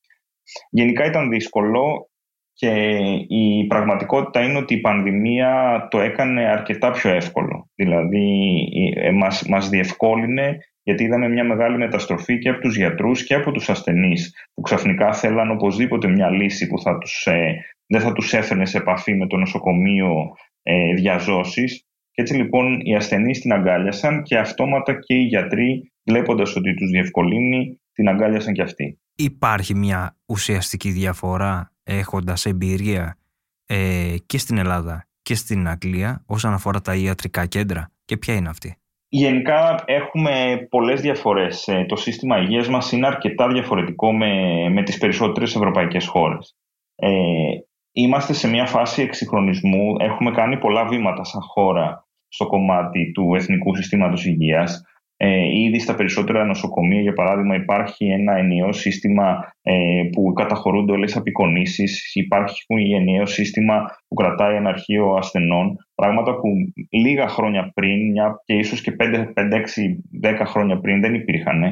[0.70, 2.10] Γενικά ήταν δύσκολο
[2.54, 2.96] και
[3.28, 7.70] η πραγματικότητα είναι ότι η πανδημία το έκανε αρκετά πιο εύκολο.
[7.74, 8.54] Δηλαδή
[8.96, 13.52] ε, μας, μας διευκόλυνε γιατί είδαμε μια μεγάλη μεταστροφή και από τους γιατρούς και από
[13.52, 17.54] τους ασθενείς που ξαφνικά θέλαν οπωσδήποτε μια λύση που θα τους, ε,
[17.86, 20.10] δεν θα τους έφερνε σε επαφή με το νοσοκομείο
[20.62, 21.84] ε, διαζώσεις.
[22.10, 26.90] Και έτσι λοιπόν οι ασθενείς την αγκάλιασαν και αυτόματα και οι γιατροί βλέποντας ότι τους
[26.90, 28.98] διευκολύνει την αγκάλιασαν και αυτοί.
[29.14, 33.18] Υπάρχει μια ουσιαστική διαφορά; Έχοντας εμπειρία
[33.66, 38.48] ε, και στην Ελλάδα και στην Αγγλία όσον αφορά τα ιατρικά κέντρα και ποια είναι
[38.48, 38.78] αυτή;
[39.16, 41.68] Γενικά έχουμε πολλές διαφορές.
[41.68, 44.32] Ε, το σύστημα υγείας μας είναι αρκετά διαφορετικό με,
[44.68, 46.56] με τις περισσότερες ευρωπαϊκές χώρες.
[46.94, 47.10] Ε,
[47.92, 49.94] είμαστε σε μια φάση εξυγχρονισμού.
[49.98, 54.82] Έχουμε κάνει πολλά βήματα σαν χώρα στο κομμάτι του εθνικού συστήματος υγείας.
[55.16, 59.74] Ε, ήδη στα περισσότερα νοσοκομεία, για παράδειγμα, υπάρχει ένα ενιαίο σύστημα ε,
[60.12, 62.14] που καταχωρούνται όλες τις απεικονίσεις.
[62.14, 65.76] Υπάρχει ένα ενιαίο σύστημα που κρατάει ένα αρχείο ασθενών.
[65.94, 66.48] Πράγματα που
[66.90, 69.60] λίγα χρόνια πριν, μια και ίσως και 5, 5 6,
[70.22, 71.62] 10 χρόνια πριν δεν υπήρχαν.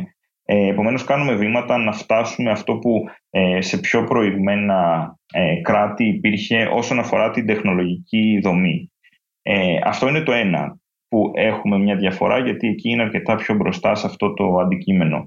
[0.44, 6.68] Ε, επομένως κάνουμε βήματα να φτάσουμε αυτό που ε, σε πιο προηγμένα ε, κράτη υπήρχε
[6.72, 8.92] όσον αφορά την τεχνολογική δομή.
[9.42, 10.80] Ε, αυτό είναι το ένα
[11.12, 15.24] που έχουμε μια διαφορά γιατί εκεί είναι αρκετά πιο μπροστά σε αυτό το αντικείμενο.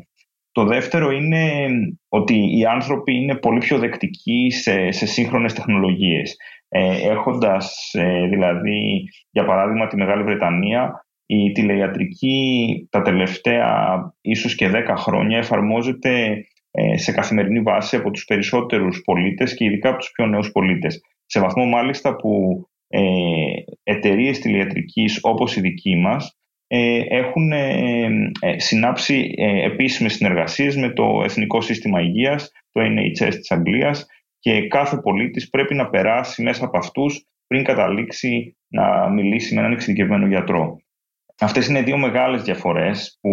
[0.51, 1.67] Το δεύτερο είναι
[2.09, 6.35] ότι οι άνθρωποι είναι πολύ πιο δεκτικοί σε, σε σύγχρονες τεχνολογίες.
[6.69, 14.71] Ε, έχοντας ε, δηλαδή, για παράδειγμα, τη Μεγάλη Βρετανία, η τηλεϊατρική τα τελευταία ίσως και
[14.73, 20.11] 10 χρόνια εφαρμόζεται ε, σε καθημερινή βάση από τους περισσότερους πολίτες και ειδικά από τους
[20.11, 21.01] πιο νέους πολίτες.
[21.25, 22.61] Σε βαθμό μάλιστα που
[22.95, 28.07] ε, εταιρείες τηλεατρικής όπως η δική μας ε, έχουν ε,
[28.39, 34.05] ε, συνάψει ε, επίσημες συνεργασίες με το Εθνικό Σύστημα Υγείας, το NHS της Αγγλίας
[34.39, 39.71] και κάθε πολίτης πρέπει να περάσει μέσα από αυτούς πριν καταλήξει να μιλήσει με έναν
[39.71, 40.79] εξειδικευμένο γιατρό.
[41.39, 43.29] Αυτές είναι δύο μεγάλες διαφορές που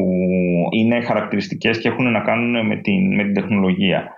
[0.71, 4.09] είναι χαρακτηριστικές και έχουν να κάνουν με την, με την τεχνολογία.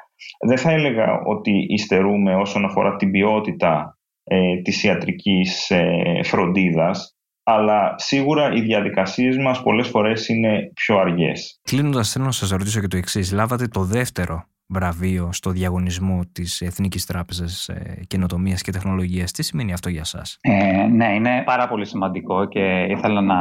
[0.47, 7.95] Δεν θα έλεγα ότι υστερούμε όσον αφορά την ποιότητα ε, της ιατρικής ε, φροντίδας, αλλά
[7.97, 11.61] σίγουρα οι διαδικασίες μας πολλές φορές είναι πιο αργές.
[11.63, 13.33] Κλείνοντας θέλω να σας ρωτήσω και το εξής.
[13.33, 19.73] Λάβατε το δεύτερο βραβείο στο διαγωνισμό της Εθνικής Τράπεζας ε, Καινοτομίας και Τεχνολογίας; Τι σημαίνει
[19.73, 23.37] αυτό για σας; Ε, ναι, είναι πάρα πολύ σημαντικό και ήθελα να,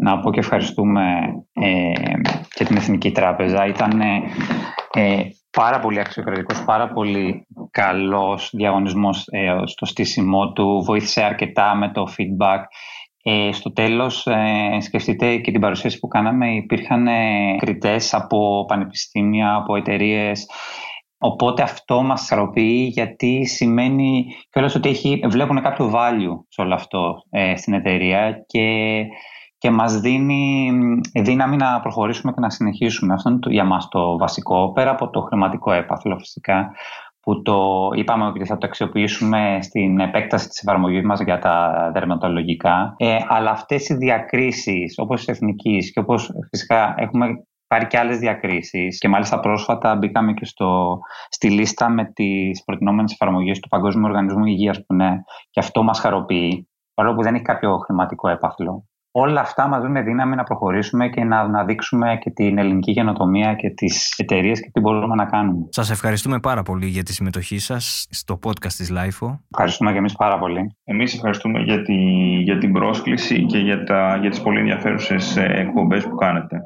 [0.00, 1.02] να πω και ευχαριστούμε
[1.52, 1.92] ε,
[2.48, 3.66] και την Εθνική Τράπεζα.
[3.66, 4.00] Ήταν
[4.92, 10.82] ε, πάρα πολύ αξιοκρατικός, πάρα πολύ καλός διαγωνισμός ε, στο στήσιμό του.
[10.84, 12.60] Βοήθησε αρκετά με το feedback.
[13.22, 19.54] Ε, στο τέλος, ε, σκεφτείτε και την παρουσίαση που κάναμε, υπήρχαν ε, κριτές από πανεπιστήμια,
[19.54, 20.46] από εταιρείες.
[21.22, 27.22] Οπότε αυτό μας χαροποιεί γιατί σημαίνει κιόλας ότι έχει, βλέπουν κάποιο value σε όλο αυτό
[27.30, 29.06] ε, στην εταιρεία και,
[29.60, 30.70] και μας δίνει
[31.14, 33.14] δύναμη να προχωρήσουμε και να συνεχίσουμε.
[33.14, 36.70] Αυτό είναι το, για μας το βασικό, πέρα από το χρηματικό έπαθλο φυσικά
[37.20, 42.94] που το είπαμε ότι θα το αξιοποιήσουμε στην επέκταση της εφαρμογής μας για τα δερματολογικά.
[42.96, 47.26] Ε, αλλά αυτές οι διακρίσεις, όπως της εθνικής και όπως φυσικά έχουμε
[47.66, 53.12] πάρει και άλλες διακρίσεις και μάλιστα πρόσφατα μπήκαμε και στο, στη λίστα με τις προτινόμενες
[53.12, 57.44] εφαρμογές του Παγκόσμιου Οργανισμού Υγείας που είναι και αυτό μας χαροποιεί, παρόλο που δεν έχει
[57.44, 62.30] κάποιο χρηματικό έπαθλο όλα αυτά μας δίνουν δύναμη να προχωρήσουμε και να, να δείξουμε και
[62.30, 65.66] την ελληνική γενοτομία και τις εταιρείες και τι μπορούμε να κάνουμε.
[65.68, 69.38] Σας ευχαριστούμε πάρα πολύ για τη συμμετοχή σας στο podcast της LIFO.
[69.50, 70.76] Ευχαριστούμε και εμείς πάρα πολύ.
[70.84, 71.94] Εμείς ευχαριστούμε για, τη,
[72.42, 76.60] για την πρόσκληση και για, τα, για τις πολύ ενδιαφέρουσες ε, εκπομπές που κάνετε.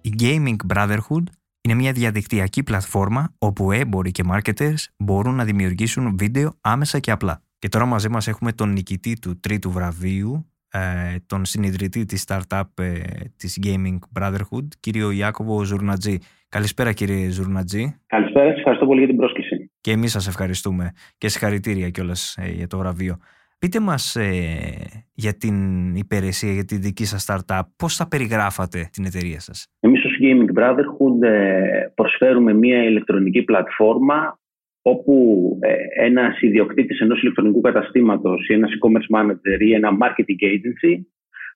[0.00, 1.24] Η Gaming Brotherhood
[1.60, 7.42] είναι μια διαδικτυακή πλατφόρμα όπου έμποροι και marketers μπορούν να δημιουργήσουν βίντεο άμεσα και απλά.
[7.58, 10.78] Και τώρα μαζί μας έχουμε τον νικητή του τρίτου βραβείου, ε,
[11.26, 13.00] τον συνειδητή της startup ε,
[13.36, 16.18] της Gaming Brotherhood, κύριο Ιάκωβο Ζουρνατζή.
[16.48, 18.00] Καλησπέρα κύριε Ζουρνατζή.
[18.06, 19.70] Καλησπέρα, σας ευχαριστώ πολύ για την πρόσκληση.
[19.80, 23.16] Και εμείς σας ευχαριστούμε και συγχαρητήρια κιόλας ε, για το βραβείο.
[23.58, 24.16] Πείτε μας
[25.14, 25.56] για την
[25.94, 30.58] υπηρεσία, για τη δική σας startup, πώς θα περιγράφατε την εταιρεία σας; Εμείς ως Gaming
[30.58, 31.18] Brotherhood
[31.94, 34.38] προσφέρουμε μια ηλεκτρονική πλατφόρμα
[34.90, 41.00] όπου ε, ένας ιδιοκτήτης ενός ηλεκτρονικού καταστήματος ή ένας e-commerce manager ή ένα marketing agency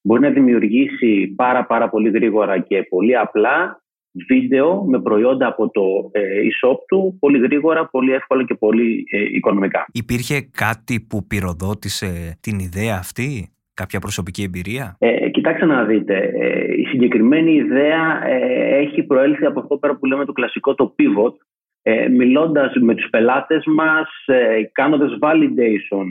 [0.03, 3.83] μπορεί να δημιουργήσει πάρα, πάρα πολύ γρήγορα και πολύ απλά
[4.29, 9.19] βίντεο με προϊόντα από το ε, e-shop του πολύ γρήγορα, πολύ εύκολα και πολύ ε,
[9.21, 9.87] οικονομικά.
[9.93, 16.33] Υπήρχε κάτι που πυροδότησε την ιδέα αυτή, κάποια προσωπική εμπειρία; Ε, κοιτάξτε να δείτε,
[16.77, 18.27] η συγκεκριμένη ιδέα
[18.81, 21.35] έχει προέλθει από αυτό πέρα που λέμε το κλασικό το pivot,
[21.83, 26.07] ε, μιλώντας με τους πελάτες μας, ε, κάνοντας validation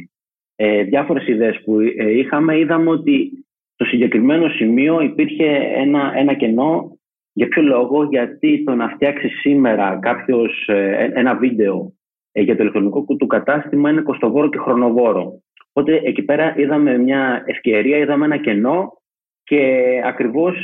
[0.63, 6.99] ε, διάφορες ιδέες που ε, είχαμε, είδαμε ότι στο συγκεκριμένο σημείο υπήρχε ένα, ένα κενό.
[7.33, 11.93] Για ποιο λόγο, γιατί το να φτιάξει σήμερα κάποιος ε, ένα βίντεο
[12.31, 15.41] για το ηλεκτρονικό του κατάστημα είναι κοστοβόρο και χρονοβόρο.
[15.73, 19.01] Οπότε εκεί πέρα είδαμε μια ευκαιρία, είδαμε ένα κενό
[19.43, 20.55] και ακριβώς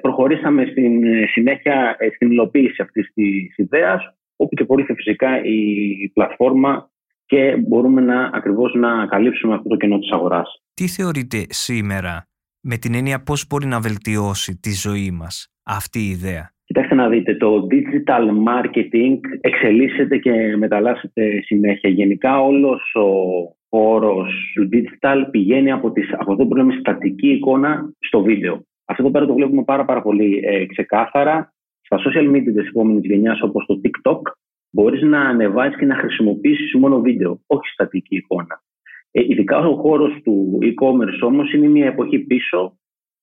[0.00, 6.90] προχωρήσαμε στην συνέχεια στην υλοποίηση αυτής της ιδέας όπου και πολύ φυσικά η πλατφόρμα
[7.26, 10.62] και μπορούμε να ακριβώς να καλύψουμε αυτό το κενό της αγοράς.
[10.74, 12.26] Τι θεωρείτε σήμερα
[12.60, 17.08] με την έννοια πώς μπορεί να βελτιώσει τη ζωή μας αυτή η ιδέα; Κοιτάξτε να
[17.08, 21.90] δείτε, το digital marketing εξελίσσεται και μεταλλάσσεται συνέχεια.
[21.90, 23.08] Γενικά όλος ο
[23.68, 28.64] όρος του digital πηγαίνει από, τις, από αυτό που λέμε στατική εικόνα στο βίντεο.
[28.84, 31.51] Αυτό εδώ πέρα το βλέπουμε πάρα, πάρα πολύ ε, ξεκάθαρα
[31.92, 34.20] στα social media της επόμενης γενιάς, όπως το TikTok,
[34.70, 38.62] μπορείς να ανεβάσεις και να χρησιμοποιήσεις μόνο βίντεο, όχι στατική εικόνα.
[39.10, 42.76] Ε, ειδικά ο χώρος του e-commerce όμως είναι μια εποχή πίσω.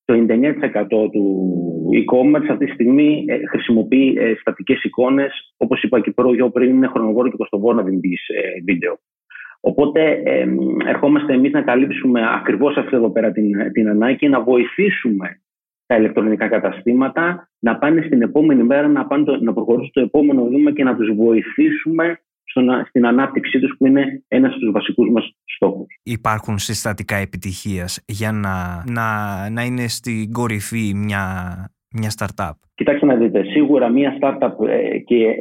[0.04, 1.52] Το 99% του
[1.94, 5.54] e-commerce αυτή τη στιγμή ε, χρησιμοποιεί ε, στατικές εικόνες.
[5.56, 8.98] Όπως είπα και πιο πριν, είναι χρονοβόρο και κοστοβόρο να δημιουργήσει ε, βίντεο.
[9.60, 10.46] Οπότε ε,
[10.86, 15.40] ερχόμαστε εμείς να καλύψουμε ακριβώς αυτή εδώ πέρα την, την ανάγκη και να βοηθήσουμε
[15.90, 20.44] τα ηλεκτρονικά καταστήματα να πάνε στην επόμενη μέρα, να, πάνε το, να προχωρήσουν στο επόμενο
[20.44, 25.10] βήμα και να τους βοηθήσουμε στο, στην ανάπτυξή τους που είναι ένας από τους βασικούς
[25.10, 25.86] μας στόχους.
[26.02, 29.06] Υπάρχουν συστατικά επιτυχίας για να, να,
[29.50, 31.24] να είναι στην κορυφή μια,
[32.00, 35.34] μια startup; Κοιτάξτε να δείτε, σίγουρα μια startup ε, και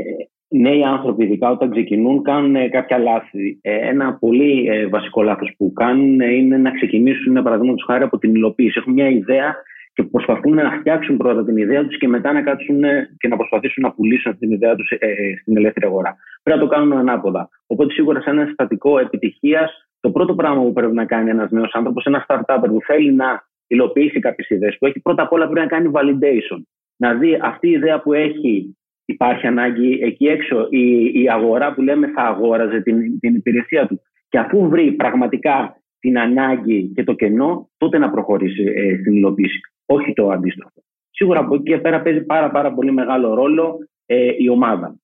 [0.48, 3.60] νέοι άνθρωποι ειδικά όταν ξεκινούν κάνουν ε, κάποια λάθη.
[3.62, 8.78] Ε, ένα πολύ βασικό λάθος που κάνουν είναι να ξεκινήσουν παραδείγματος χάρη από την υλοποίηση.
[8.78, 9.56] Έχουν μια ιδέα
[10.00, 12.82] και προσπαθούν να φτιάξουν πρώτα την ιδέα τους και μετά να κάτσουν
[13.18, 16.16] και να προσπαθήσουν να πουλήσουν αυτή την ιδέα τους ε, στην ελεύθερη αγορά.
[16.44, 17.50] Πρέπει να το κάνουν ανάποδα.
[17.68, 21.74] Οπότε σίγουρα σε ένα συστατικό επιτυχίας, το πρώτο πράγμα που πρέπει να κάνει ένας νέος
[21.74, 25.60] άνθρωπος, ένα startup που θέλει να υλοποιήσει κάποιες ιδέες που έχει, πρώτα απ' όλα πρέπει
[25.60, 26.62] να κάνει validation.
[26.96, 31.82] Να δει αυτή η ιδέα που έχει, υπάρχει ανάγκη εκεί έξω, η, η αγορά που
[31.82, 34.02] λέμε θα αγόραζε την, την υπηρεσία του.
[34.30, 39.60] Και αφού βρει πραγματικά την ανάγκη και το κενό, τότε να προχωρήσει ε, στην υλοποίηση
[39.90, 40.84] όχι το αντίστροφο.
[41.10, 44.96] σίγουρα από εκεί και πέρα παίζει πάρα, πάρα πολύ μεγάλο ρόλο ε, η ομάδα.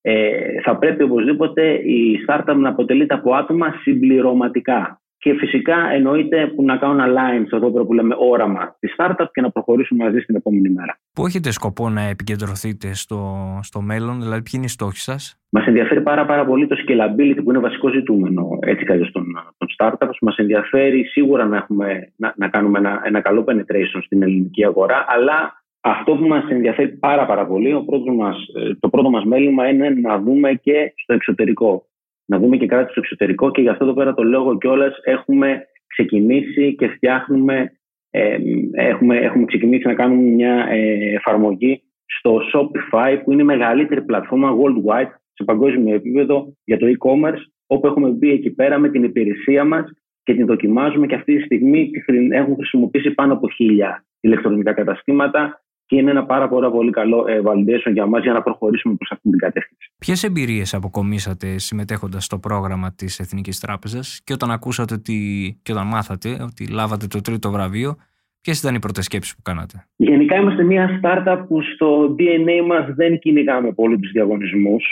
[0.00, 4.99] Ε, θα πρέπει οπωσδήποτε η startup να αποτελείται από άτομα συμπληρωματικά.
[5.22, 9.40] Και φυσικά εννοείται που να κάνουν align στο εδώ που λέμε όραμα της startup και
[9.40, 10.98] να προχωρήσουμε μαζί στην επόμενη μέρα.
[11.12, 13.20] Πού έχετε σκοπό να επικεντρωθείτε στο,
[13.62, 17.40] στο μέλλον, δηλαδή ποιοι είναι οι στόχοι σας, Μας ενδιαφέρει πάρα, πάρα πολύ το scalability
[17.44, 19.24] που είναι βασικό ζητούμενο έτσι κι των,
[19.58, 20.16] των startups.
[20.20, 25.04] Μας ενδιαφέρει σίγουρα να, έχουμε, να, να κάνουμε ένα, ένα καλό penetration στην ελληνική αγορά,
[25.08, 29.24] αλλά αυτό που μας ενδιαφέρει πάρα, πάρα πολύ, ο πρώτος μας, ε, το πρώτο μας
[29.24, 31.84] μέλημα είναι να δούμε και στο εξωτερικό
[32.30, 35.64] να δούμε και κάτι στο εξωτερικό και γι' αυτό εδώ πέρα το λόγο κιόλας έχουμε
[35.86, 37.72] ξεκινήσει και φτιάχνουμε,
[38.10, 38.36] ε,
[38.72, 44.50] έχουμε, έχουμε ξεκινήσει να κάνουμε μια ε, εφαρμογή στο Shopify που είναι η μεγαλύτερη πλατφόρμα
[44.50, 49.64] worldwide σε παγκόσμιο επίπεδο για το e-commerce όπου έχουμε μπει εκεί πέρα με την υπηρεσία
[49.64, 49.84] μας
[50.22, 51.90] και την δοκιμάζουμε και αυτή τη στιγμή
[52.30, 57.40] έχουν χρησιμοποιήσει πάνω από χίλια ηλεκτρονικά καταστήματα και είναι ένα πάρα, πάρα πολύ καλό ε,
[57.44, 59.92] validation για μας για να προχωρήσουμε προς αυτήν την κατεύθυνση.
[59.98, 65.16] Ποιες εμπειρίες αποκομίσατε συμμετέχοντας στο πρόγραμμα της Εθνικής Τράπεζας; Και όταν ακούσατε ότι,
[65.62, 67.96] και όταν μάθατε ότι λάβατε το τρίτο βραβείο,
[68.40, 72.94] ποιες ήταν οι πρώτες σκέψεις που κάνατε; Γενικά είμαστε μια startup που στο DNA μας
[72.94, 74.84] δεν κυνηγάμε πολύ τους διαγωνισμούς,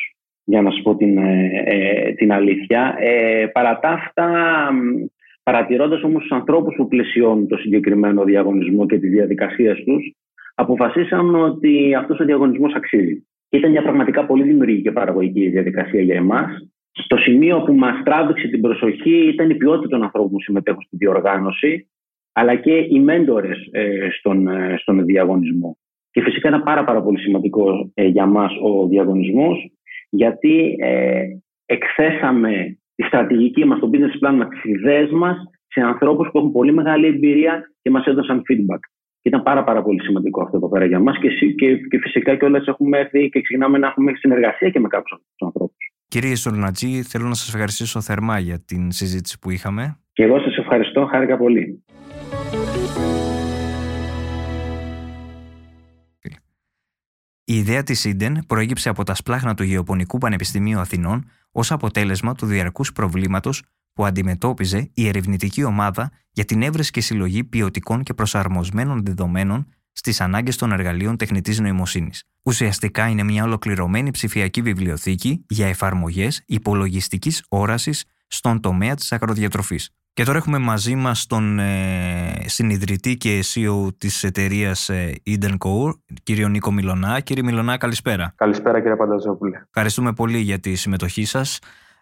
[0.45, 2.95] για να σου πω την, ε, ε την αλήθεια.
[2.99, 4.29] Ε, παρά τα αυτά,
[5.43, 10.13] παρατηρώντας όμως τους ανθρώπους που πλαισιώνουν το συγκεκριμένο διαγωνισμό και τη διαδικασία τους,
[10.59, 13.27] αποφασίσαμε ότι αυτός ο διαγωνισμός αξίζει.
[13.51, 16.51] Ήταν μια πραγματικά πολύ δημιουργική και παραγωγική διαδικασία για εμάς.
[16.91, 20.97] Στο σημείο που μας τράβηξε την προσοχή ήταν η ποιότητα των ανθρώπων που συμμετέχουν στη
[20.97, 21.89] διοργάνωση,
[22.33, 25.79] αλλά και οι μέντορες ε, στον, ε, στον διαγωνισμό.
[26.11, 29.71] Και φυσικά είναι πάρα, πάρα πολύ σημαντικό ε, για μας ο διαγωνισμός,
[30.11, 31.23] γιατί ε,
[31.67, 36.53] εκθέσαμε τη στρατηγική μας, το business plan μα, τις ιδέες μας σε ανθρώπους που έχουν
[36.53, 38.98] πολύ μεγάλη εμπειρία και μας έδωσαν feedback
[39.29, 42.67] ήταν πάρα, πάρα πολύ σημαντικό αυτό εδώ πέρα για μας και, και, και φυσικά κιόλας
[42.67, 45.77] έχουμε έρθει και ξεκινάμε να έχουμε συνεργασία και με κάποιους ανθρώπους.
[46.09, 49.99] Κύριε Σολνατζή, θέλω να σας ευχαριστήσω θερμά για την συζήτηση που είχαμε.
[50.13, 51.83] Και εγώ σας ευχαριστώ, χάρηκα πολύ.
[57.51, 62.47] Η ιδέα της Ίντεν προέγυψε από τα σπλάχνα του Γεωπονικού Πανεπιστημίου Αθηνών ως αποτέλεσμα του
[62.47, 63.63] διαρκούς προβλήματος
[63.99, 70.21] που αντιμετώπιζε η ερευνητική ομάδα για την έβρεση και συλλογή ποιοτικών και προσαρμοσμένων δεδομένων στις
[70.21, 72.25] ανάγκες των εργαλείων τεχνητής νοημοσύνης.
[72.43, 79.79] Ουσιαστικά είναι μια ολοκληρωμένη ψηφιακή βιβλιοθήκη για εφαρμογές υπολογιστικής όρασης στον τομέα της αγροδιατροφή.
[80.13, 85.93] Και τώρα έχουμε μαζί μας τον ε, συνειδητή και CEO της εταιρείας ε, Eden Core,
[86.23, 87.21] κύριο Νίκο Μιλονά.
[87.21, 88.33] Κύριε Μιλονά, καλησπέρα.
[88.37, 89.59] Καλησπέρα, κύριε Πανταζόπουλε.
[89.67, 91.59] Ευχαριστούμε πολύ για τη συμμετοχή σας.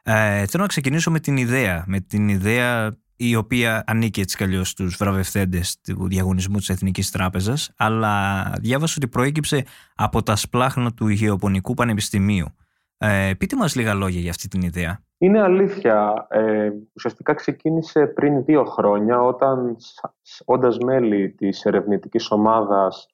[0.09, 4.64] Ε, θέλω να ξεκινήσω με την ιδέα, με την ιδέα η οποία ανήκει έτσι κι
[4.64, 9.64] στους βραβευθέντες του διαγωνισμού της Εθνικής Τράπεζας, αλλά διάβασα ότι προέκυψε
[9.97, 12.47] από τα σπλάχνα του Γεωπονικού Πανεπιστημίου.
[12.99, 15.01] Ε, πείτε μας λίγα λόγια για αυτή την ιδέα.
[15.19, 16.27] Είναι αλήθεια.
[16.31, 19.77] Ε, ουσιαστικά ξεκίνησε πριν δύο χρόνια, όταν
[20.45, 23.07] όντας μέλη της ερευνητικής ομάδας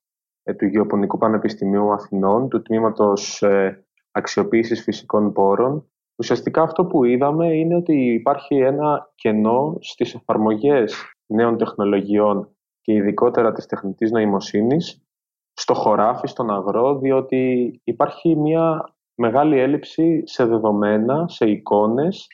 [0.42, 7.54] ε, του Γεωπονικού Πανεπιστημίου Αθηνών, του Τμήματος ε, Αξιοποίησης Φυσικών Πόρων, Ουσιαστικά αυτό που είδαμε
[7.54, 10.94] είναι ότι υπάρχει ένα κενό στις εφαρμογές
[11.26, 15.02] νέων τεχνολογιών και ειδικότερα της τεχνητής νοημοσύνης
[15.52, 22.26] στο χωράφι, στον αγρό, διότι υπάρχει μια μεγάλη έλλειψη σε δεδομένα, σε εικόνες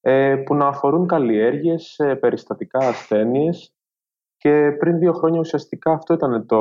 [0.00, 3.74] ε, που να αφορούν καλλιέργειες, περιστατικά ασθένειες
[4.36, 6.60] και πριν δύο χρόνια ουσιαστικά αυτό ήταν το,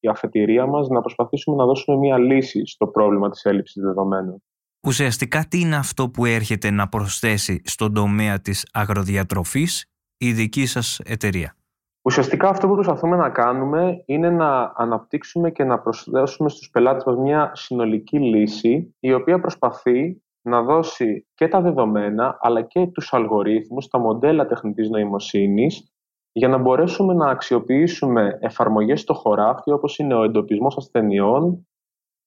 [0.00, 4.42] η αφετηρία μας να προσπαθήσουμε να δώσουμε μια λύση στο πρόβλημα της έλλειψης δεδομένων.
[4.86, 9.84] Ουσιαστικά τι είναι αυτό που έρχεται να προσθέσει στον τομέα της αγροδιατροφής
[10.16, 11.54] η δική σας εταιρεία;
[12.02, 17.16] Ουσιαστικά αυτό που προσπαθούμε να κάνουμε είναι να αναπτύξουμε και να προσθέσουμε στους πελάτες μας
[17.16, 23.88] μια συνολική λύση η οποία προσπαθεί να δώσει και τα δεδομένα αλλά και τους αλγορίθμους,
[23.88, 25.92] τα μοντέλα τεχνητής νοημοσύνης
[26.32, 31.68] για να μπορέσουμε να αξιοποιήσουμε εφαρμογές στο χωράφι όπως είναι ο εντοπισμός ασθενειών,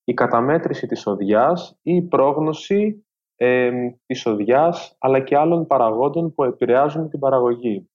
[0.04, 3.72] η καταμέτρηση της οδιάς ή η πρόγνωση ε,
[4.06, 7.89] της οδιάς αλλά και άλλων παραγόντων που επηρεάζουν την παραγωγή.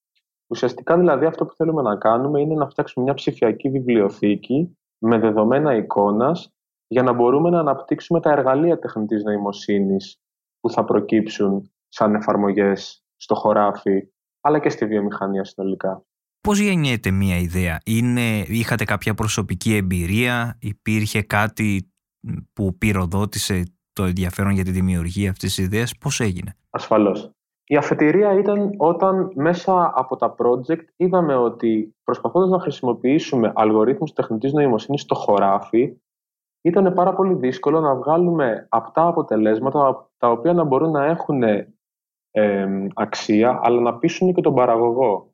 [0.47, 5.75] Ουσιαστικά δηλαδή αυτό που θέλουμε να κάνουμε είναι να φτιάξουμε μια ψηφιακή βιβλιοθήκη με δεδομένα
[5.75, 6.53] εικόνας
[6.87, 10.21] για να μπορούμε να αναπτύξουμε τα εργαλεία τεχνητής νοημοσύνης
[10.61, 14.09] που θα προκύψουν σαν εφαρμογές στο χωράφι
[14.41, 16.03] αλλά και στη βιομηχανία συνολικά.
[16.41, 21.93] Πώς γεννιέται μια ιδέα, Είναι, είχατε κάποια προσωπική εμπειρία, υπήρχε κάτι
[22.53, 27.31] που πυροδότησε το ενδιαφέρον για τη δημιουργία αυτής της ιδέας, πώς έγινε; Ασφαλώς.
[27.71, 34.53] Η αφετηρία ήταν όταν μέσα από τα project είδαμε ότι προσπαθώντας να χρησιμοποιήσουμε αλγορίθμους τεχνητής
[34.53, 35.97] νοημοσύνης στο χωράφι,
[36.63, 41.43] ήταν πάρα πολύ δύσκολο να βγάλουμε αυτά αποτελέσματα τα οποία να μπορούν να έχουν
[42.95, 45.33] αξία, αλλά να πείσουν και τον παραγωγό.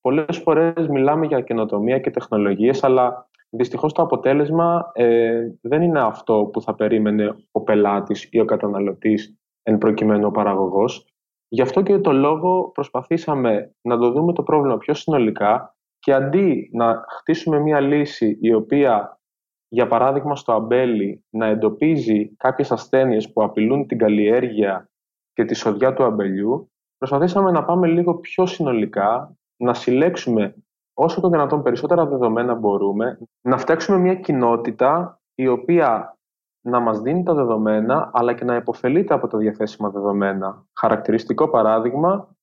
[0.00, 6.50] Πολλές φορές μιλάμε για καινοτομία και τεχνολογίες, αλλά δυστυχώς το αποτέλεσμα ε, δεν είναι αυτό
[6.52, 11.06] που θα περίμενε ο πελάτης ή ο καταναλωτής εν προκειμένου ο παραγωγός.
[11.48, 16.70] Γι' αυτό και το λόγο προσπαθήσαμε να το δούμε το πρόβλημα πιο συνολικά και αντί
[16.72, 19.20] να χτίσουμε μια λύση η οποία,
[19.68, 24.90] για παράδειγμα στο αμπέλι, να εντοπίζει κάποιες ασθένειες που απειλούν την καλλιέργεια
[25.32, 30.54] και τη σοδιά του αμπελιού, προσπαθήσαμε να πάμε λίγο πιο συνολικά, να συλλέξουμε
[31.02, 36.18] όσο το δυνατόν περισσότερα δεδομένα μπορούμε, να φτιάξουμε μια κοινότητα η οποία
[36.60, 40.66] να μας δίνει τα δεδομένα, αλλά και να υποφελείται από τα διαθέσιμα δεδομένα.
[40.80, 42.36] Χαρακτηριστικό παράδειγμα,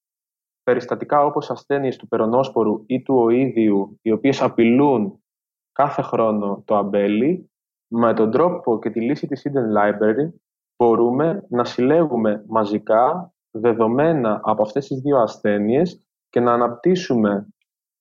[0.63, 5.23] περιστατικά όπως ασθένειες του περονόσπορου ή του οίδιου, οι οποίες απειλούν
[5.71, 7.51] κάθε χρόνο το αμπέλι,
[7.87, 10.29] με τον τρόπο και τη λύση της Hidden Library
[10.77, 17.47] μπορούμε να συλλέγουμε μαζικά δεδομένα από αυτές τις δύο ασθένειες και να αναπτύσσουμε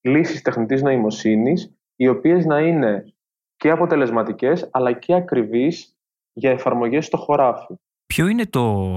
[0.07, 3.05] λύσεις τεχνητής νοημοσύνης, οι οποίες να είναι
[3.57, 5.97] και αποτελεσματικές, αλλά και ακριβείς
[6.33, 7.75] για εφαρμογές στο χωράφι.
[8.07, 8.91] Ποιο είναι το,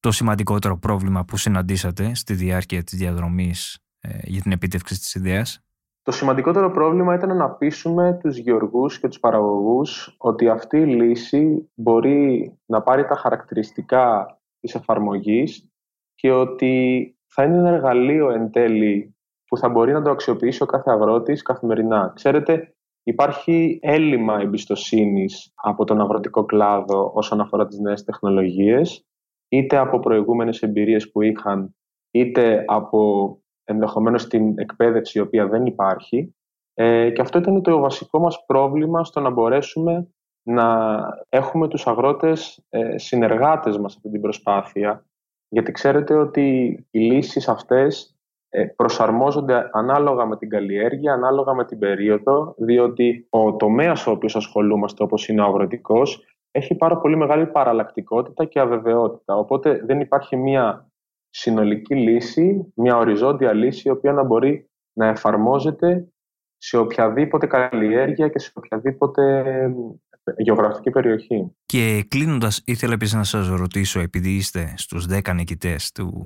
[0.00, 5.64] το σημαντικότερο πρόβλημα που συναντήσατε στη διάρκεια της διαδρομής ε, για την επίτευξη της ιδέας;
[6.02, 11.70] Το σημαντικότερο πρόβλημα ήταν να πείσουμε τους γεωργούς και τους παραγωγούς ότι αυτή η λύση
[11.74, 15.70] μπορεί να πάρει τα χαρακτηριστικά της εφαρμογής
[16.14, 19.16] και ότι θα είναι ένα εργαλείο εν τέλει
[19.48, 22.12] που θα μπορεί να το αξιοποιήσει ο κάθε αγρότης καθημερινά.
[22.14, 22.72] Ξέρετε,
[23.08, 29.06] Υπάρχει έλλειμμα εμπιστοσύνης από τον αγροτικό κλάδο όσον αφορά τις νέες τεχνολογίες,
[29.48, 31.76] είτε από προηγούμενες εμπειρίες που είχαν,
[32.10, 33.32] είτε από
[33.64, 36.34] ενδεχομένως την εκπαίδευση η οποία δεν υπάρχει.
[36.74, 40.08] Ε, και αυτό ήταν το βασικό μας πρόβλημα στο να μπορέσουμε
[40.42, 45.06] να έχουμε τους αγρότες ε, συνεργάτες μας αυτή την προσπάθεια.
[45.48, 48.17] Γιατί ξέρετε ότι οι λύσεις αυτές ε,
[48.76, 55.02] προσαρμόζονται ανάλογα με την καλλιέργεια, ανάλογα με την περίοδο, διότι ο τομέας ο οποίος ασχολούμαστε,
[55.02, 59.36] όπως είναι ο αγροτικός, έχει πάρα πολύ μεγάλη παραλλακτικότητα και αβεβαιότητα.
[59.36, 60.90] Οπότε δεν υπάρχει μια
[61.30, 66.08] συνολική λύση, μια οριζόντια λύση, η οποία να μπορεί να εφαρμόζεται
[66.56, 69.44] σε οποιαδήποτε καλλιέργεια και σε οποιαδήποτε
[70.36, 71.56] γεωγραφική περιοχή.
[71.66, 76.24] Και κλείνοντας, ήθελα επίσης να σας ρωτήσω, επειδή είστε στους 10 νικητές του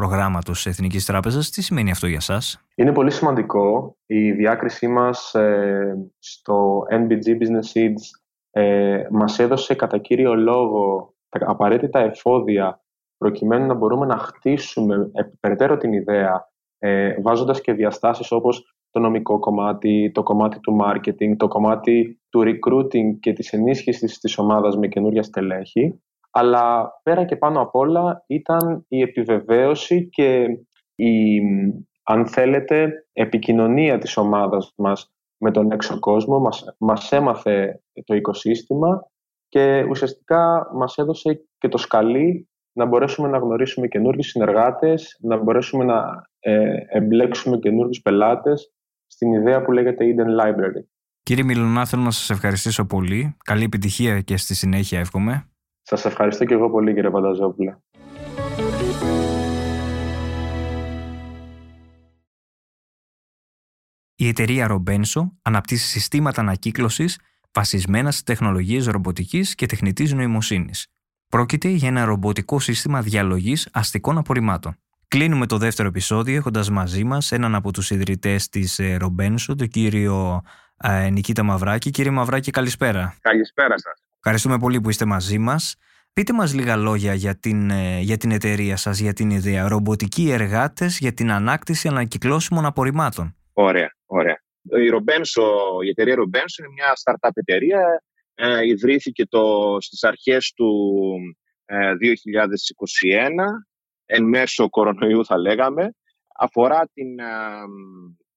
[0.00, 1.50] προγράμματος Εθνικής Τράπεζας.
[1.50, 3.96] Τι σημαίνει αυτό για σας; Είναι πολύ σημαντικό.
[4.06, 8.02] Η διάκρισή μας ε, στο NBG Business Seeds
[8.50, 12.82] ε, μας έδωσε κατά κύριο λόγο τα απαραίτητα εφόδια
[13.16, 15.10] προκειμένου να μπορούμε να χτίσουμε
[15.40, 21.36] περαιτέρω την ιδέα ε, βάζοντας και διαστάσεις όπως το νομικό κομμάτι, το κομμάτι του marketing,
[21.36, 27.36] το κομμάτι του recruiting και της ενίσχυσης της ομάδας με καινούργια στελέχη αλλά πέρα και
[27.36, 30.46] πάνω απ' όλα ήταν η επιβεβαίωση και
[30.94, 31.40] η,
[32.02, 36.38] αν θέλετε, επικοινωνία της ομάδας μας με τον έξω κόσμο.
[36.38, 39.06] Μας, μας έμαθε το οικοσύστημα
[39.48, 45.84] και ουσιαστικά μας έδωσε και το σκαλί να μπορέσουμε να γνωρίσουμε καινούργιους συνεργάτες, να μπορέσουμε
[45.84, 48.72] να ε, εμπλέξουμε καινούργιους πελάτες
[49.06, 50.84] στην ιδέα που λέγεται Eden Library.
[51.22, 53.36] Κύριε Μιλωνά, θέλω να σας ευχαριστήσω πολύ.
[53.44, 55.49] Καλή επιτυχία και στη συνέχεια εύχομαι.
[55.90, 57.76] Σας ευχαριστώ και εγώ πολύ κύριε Πανταζόπουλε.
[64.14, 67.20] Η εταιρεία Ρομπένσο αναπτύσσει συστήματα ανακύκλωσης
[67.52, 70.86] βασισμένα στις τεχνολογίες ρομποτικής και τεχνητής νοημοσύνης.
[71.28, 74.76] Πρόκειται για ένα ρομποτικό σύστημα διαλογής αστικών απορριμμάτων.
[75.08, 79.68] Κλείνουμε το δεύτερο επεισόδιο έχοντας μαζί μας έναν από τους ιδρυτές της ε, Ρομπένσο, τον
[79.68, 80.42] κύριο
[80.76, 81.90] ε, Νικήτα Μαυράκη.
[81.90, 83.14] Κύριε Μαυράκη, καλησπέρα.
[83.20, 84.09] Καλησπέρα σας.
[84.22, 85.76] Ευχαριστούμε πολύ που είστε μαζί μας.
[86.12, 89.68] Πείτε μας λίγα λόγια για την, ε, για την εταιρεία σας, για την ιδέα.
[89.68, 93.36] Ρομποτικοί εργάτες για την ανάκτηση ανακυκλώσιμων απορριμμάτων.
[93.52, 94.42] Ωραία, ωραία.
[94.84, 95.42] Η, Ρομπένσο,
[95.84, 98.02] η εταιρεία Ρομπένσο είναι μια startup εταιρεία.
[98.34, 100.94] Ε, ιδρύθηκε το, στις αρχές του
[101.64, 103.44] ε, 2021,
[104.04, 105.94] εν μέσω κορονοϊού θα λέγαμε.
[106.38, 107.24] Αφορά την, ε,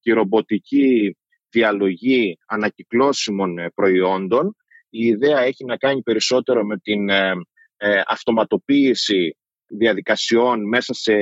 [0.02, 1.18] τη ρομποτική
[1.50, 4.56] διαλογή ανακυκλώσιμων ε, προϊόντων
[4.96, 7.32] η ιδέα έχει να κάνει περισσότερο με την ε,
[7.78, 9.38] ε, αυτοματοποίηση
[9.68, 11.14] διαδικασιών μέσα σε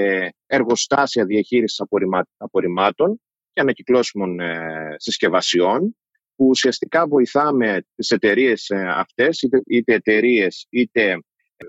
[0.46, 1.84] εργοστάσια διαχείρισης
[2.38, 3.22] απορριμμάτων
[3.54, 5.96] και ανακυκλώσιμων ε, συσκευασιών
[6.36, 11.18] που ουσιαστικά βοηθάμε τις εταιρείες αυτές, είτε, είτε εταιρείες είτε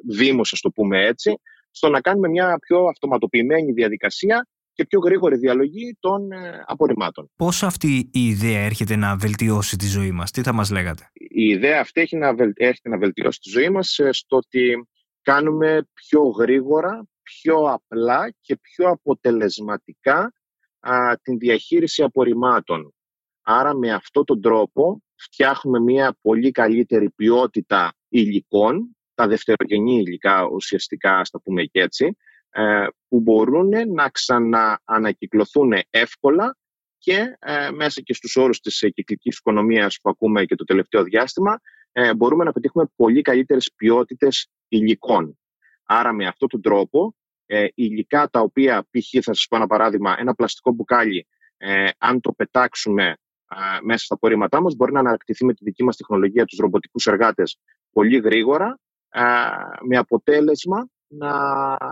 [0.09, 1.35] δήμους, ας το πούμε έτσι,
[1.71, 4.47] στο να κάνουμε μια πιο αυτοματοποιημένη διαδικασία
[4.83, 7.31] και πιο γρήγορη διαλογή των ε, απορριμμάτων.
[7.37, 11.45] Πώς αυτή η ιδέα έρχεται να βελτιώσει τη ζωή μας, τι θα μας λέγατε; Η
[11.45, 14.87] ιδέα αυτή έχει να, έρχεται να βελτιώσει τη ζωή μας ε, στο ότι
[15.23, 20.33] κάνουμε πιο γρήγορα, πιο απλά και πιο αποτελεσματικά
[20.81, 22.95] α, την διαχείριση απορριμμάτων.
[23.43, 31.19] Άρα με αυτόν τον τρόπο φτιάχνουμε μια πολύ καλύτερη ποιότητα υλικών, τα δευτερογενή υλικά ουσιαστικά,
[31.19, 32.11] ας τα πούμε και έτσι, ε,
[33.09, 36.57] που μπορούν να ξαναανακυκλωθούν εύκολα
[36.99, 41.61] και ε, μέσα και στους όρους της κυκλικής οικονομίας που ακούμε και το τελευταίο διάστημα
[41.93, 45.39] ε, μπορούμε να πετύχουμε πολύ καλύτερες ποιότητες υλικών.
[45.85, 47.15] Άρα με αυτόν τον τρόπο
[47.75, 49.09] υλικά τα οποία π.χ.
[49.13, 51.27] θα σας πω ένα παράδειγμα ένα πλαστικό μπουκάλι
[51.99, 53.17] αν το πετάξουμε
[53.83, 57.59] μέσα στα απορρίμματά μας μπορεί να ανακτηθεί με τη δική μας τεχνολογία τους ρομποτικούς εργάτες
[57.93, 58.79] πολύ γρήγορα
[59.83, 60.89] με αποτέλεσμα
[61.19, 61.33] να,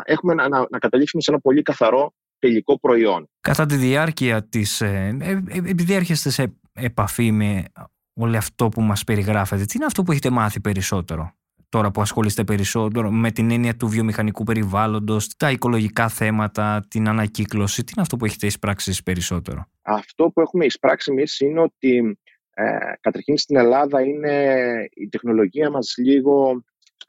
[0.04, 3.28] έχουμε, να, να καταλήξουμε σε ένα πολύ καθαρό τελικό προϊόν.
[3.40, 7.64] Κατά τη διάρκεια της, ε, ε, ε, επειδή έρχεστε σε επαφή με
[8.12, 11.34] όλο αυτό που μας περιγράφετε, τι είναι αυτό που έχετε μάθει περισσότερο
[11.70, 17.84] τώρα που ασχολείστε περισσότερο με την έννοια του βιομηχανικού περιβάλλοντος, τα οικολογικά θέματα, την ανακύκλωση,
[17.84, 22.18] τι είναι αυτό που έχετε εισπράξει περισσότερο; Αυτό που έχουμε εισπράξει εμείς είναι ότι
[22.54, 22.64] ε,
[23.00, 24.54] καταρχήν στην Ελλάδα είναι
[24.94, 26.64] η τεχνολογία μας λίγο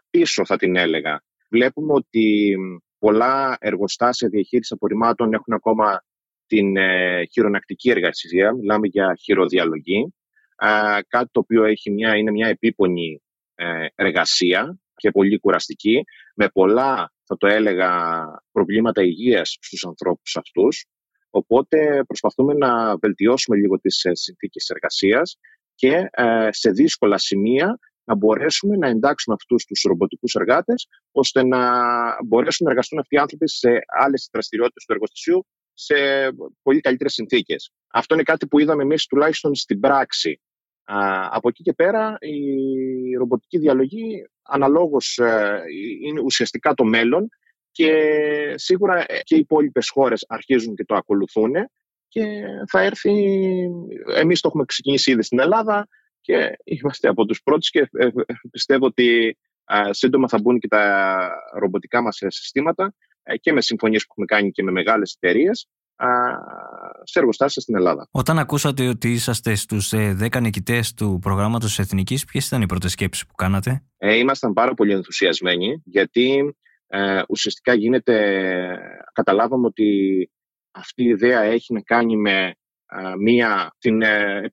[0.10, 1.22] πίσω θα την έλεγα
[1.52, 2.56] βλέπουμε ότι
[3.00, 6.04] πολλά εργοστάσια διαχείρισης απορριμμάτων έχουν ακόμα
[6.46, 10.14] την ε, χειρονακτική εργασία, μιλάμε για χειροδιαλογή,
[11.08, 13.22] κάτι το οποίο έχει μια, είναι μια επίπονη
[13.56, 16.04] ε, εργασία και πολύ κουραστική,
[16.36, 20.86] με πολλά, θα το έλεγα, προβλήματα υγείας στους ανθρώπους αυτούς.
[21.30, 25.38] Οπότε προσπαθούμε να βελτιώσουμε λίγο τις ε, συνθήκες εργασίας
[25.76, 26.10] και
[26.50, 31.60] σε δύσκολα σημεία να μπορέσουμε να εντάξουμε αυτούς τους ρομποτικούς εργάτες, ώστε να
[32.26, 35.96] μπορέσουν να εργαστούν αυτοί οι άνθρωποι σε άλλες δραστηριότητες του εργοστασίου σε
[36.62, 37.72] πολύ καλύτερες συνθήκες.
[37.92, 40.42] Αυτό είναι κάτι που είδαμε εμείς τουλάχιστον στην πράξη.
[41.30, 45.62] από εκεί και πέρα η ρομποτική διαλογή αναλόγως ε,
[46.04, 47.30] είναι ουσιαστικά το μέλλον
[47.72, 47.94] και
[48.56, 51.52] σίγουρα ε, και οι υπόλοιπες χώρες αρχίζουν και το ακολουθούν
[52.08, 53.12] και θα έρθει,
[54.16, 55.88] εμείς το έχουμε ξεκινήσει ήδη στην Ελλάδα,
[56.22, 58.12] και είμαστε από τους πρώτους και ε, ε,
[58.52, 59.38] πιστεύω ότι
[59.90, 62.94] σύντομα θα μπουν και τα ρομποτικά μας συστήματα
[63.24, 65.68] ε, και με συμφωνίες που έχουμε κάνει και με μεγάλες εταιρείες
[67.04, 68.08] σε εργοστάσια στην Ελλάδα.
[68.12, 73.26] Όταν ακούσατε ότι είσαστε στους 10 νικητές του προγράμματος Εθνικής, ποιες ήταν οι πρώτες σκέψεις
[73.26, 76.56] που κάνατε; Ε, ήμασταν πάρα πολύ ενθουσιασμένοι γιατί
[76.88, 78.16] ε, ουσιαστικά γίνεται,
[79.14, 80.30] καταλάβαμε ότι
[80.72, 82.56] αυτή η ιδέα έχει να κάνει με
[83.20, 84.02] μία, την,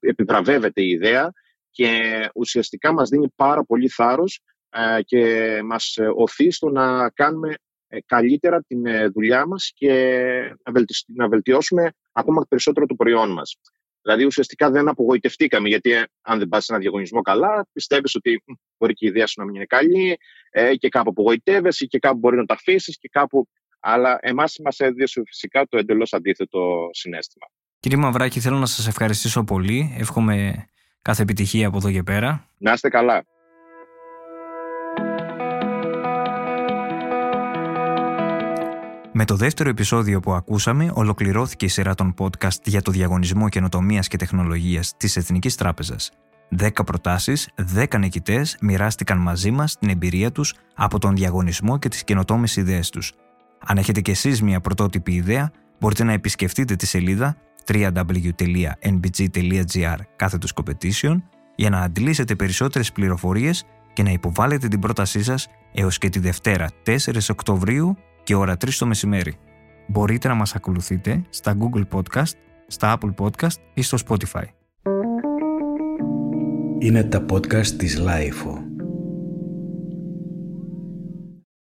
[0.01, 1.33] επιβραβεύεται η ιδέα
[1.71, 4.41] και ουσιαστικά μας δίνει πάρα πολύ θάρρος
[4.71, 7.55] ε, και μας οθεί στο να κάνουμε
[7.89, 10.57] ε, καλύτερα την ε, δουλειά μας και
[11.07, 13.57] να βελτιώσουμε ακόμα περισσότερο το προϊόν μας.
[14.03, 18.43] Δηλαδή ουσιαστικά δεν απογοητευτήκαμε γιατί αν δεν πας σε ένα διαγωνισμό καλά πιστεύεις ότι
[18.79, 20.19] μπορεί και η ιδέα σου να μην είναι καλή
[20.79, 23.49] και κάπου απογοητεύεσαι και κάπου μπορεί να τα αφήσεις και κάπου...
[23.81, 27.47] Αλλά εμάς μας έδωσε φυσικά το εντελώς αντίθετο συνέστημα.
[27.81, 29.97] Κύριε Μαυράκη, θέλω να σας ευχαριστήσω πολύ.
[29.99, 30.69] Εύχομαι
[31.09, 32.45] Κάθε επιτυχία από εδώ και πέρα.
[32.59, 33.25] Να είστε καλά.
[39.13, 44.09] Με το δεύτερο επεισόδιο που ακούσαμε, ολοκληρώθηκε η σειρά των podcast για το διαγωνισμό καινοτομίας
[44.09, 46.11] και τεχνολογίας της Εθνικής Τράπεζας.
[46.49, 52.05] Δέκα προτάσεις, δέκα νικητές μοιράστηκαν μαζί μας την εμπειρία τους από τον διαγωνισμό και τις
[52.05, 53.13] καινοτόμες ιδέες τους.
[53.67, 55.51] Αν έχετε κι εσείς μια πρωτότυπη ιδέα,
[55.81, 57.37] μπορείτε να επισκεφτείτε τη σελίδα
[57.73, 59.17] www.nbg.gr
[60.17, 61.17] κάθετος competition
[61.55, 66.69] για να αντλήσετε περισσότερες πληροφορίες και να υποβάλλετε την πρότασή σας έως και τη Δευτέρα
[66.87, 66.97] 4
[67.31, 69.37] Οκτωβρίου και ώρα 3 το μεσημέρι.
[69.89, 72.33] Μπορείτε να μας ακολουθείτε στα Google Podcast,
[72.67, 74.45] στα Apple Podcast ή στο Spotify.
[76.79, 78.68] Είναι τα podcast της Lifeo.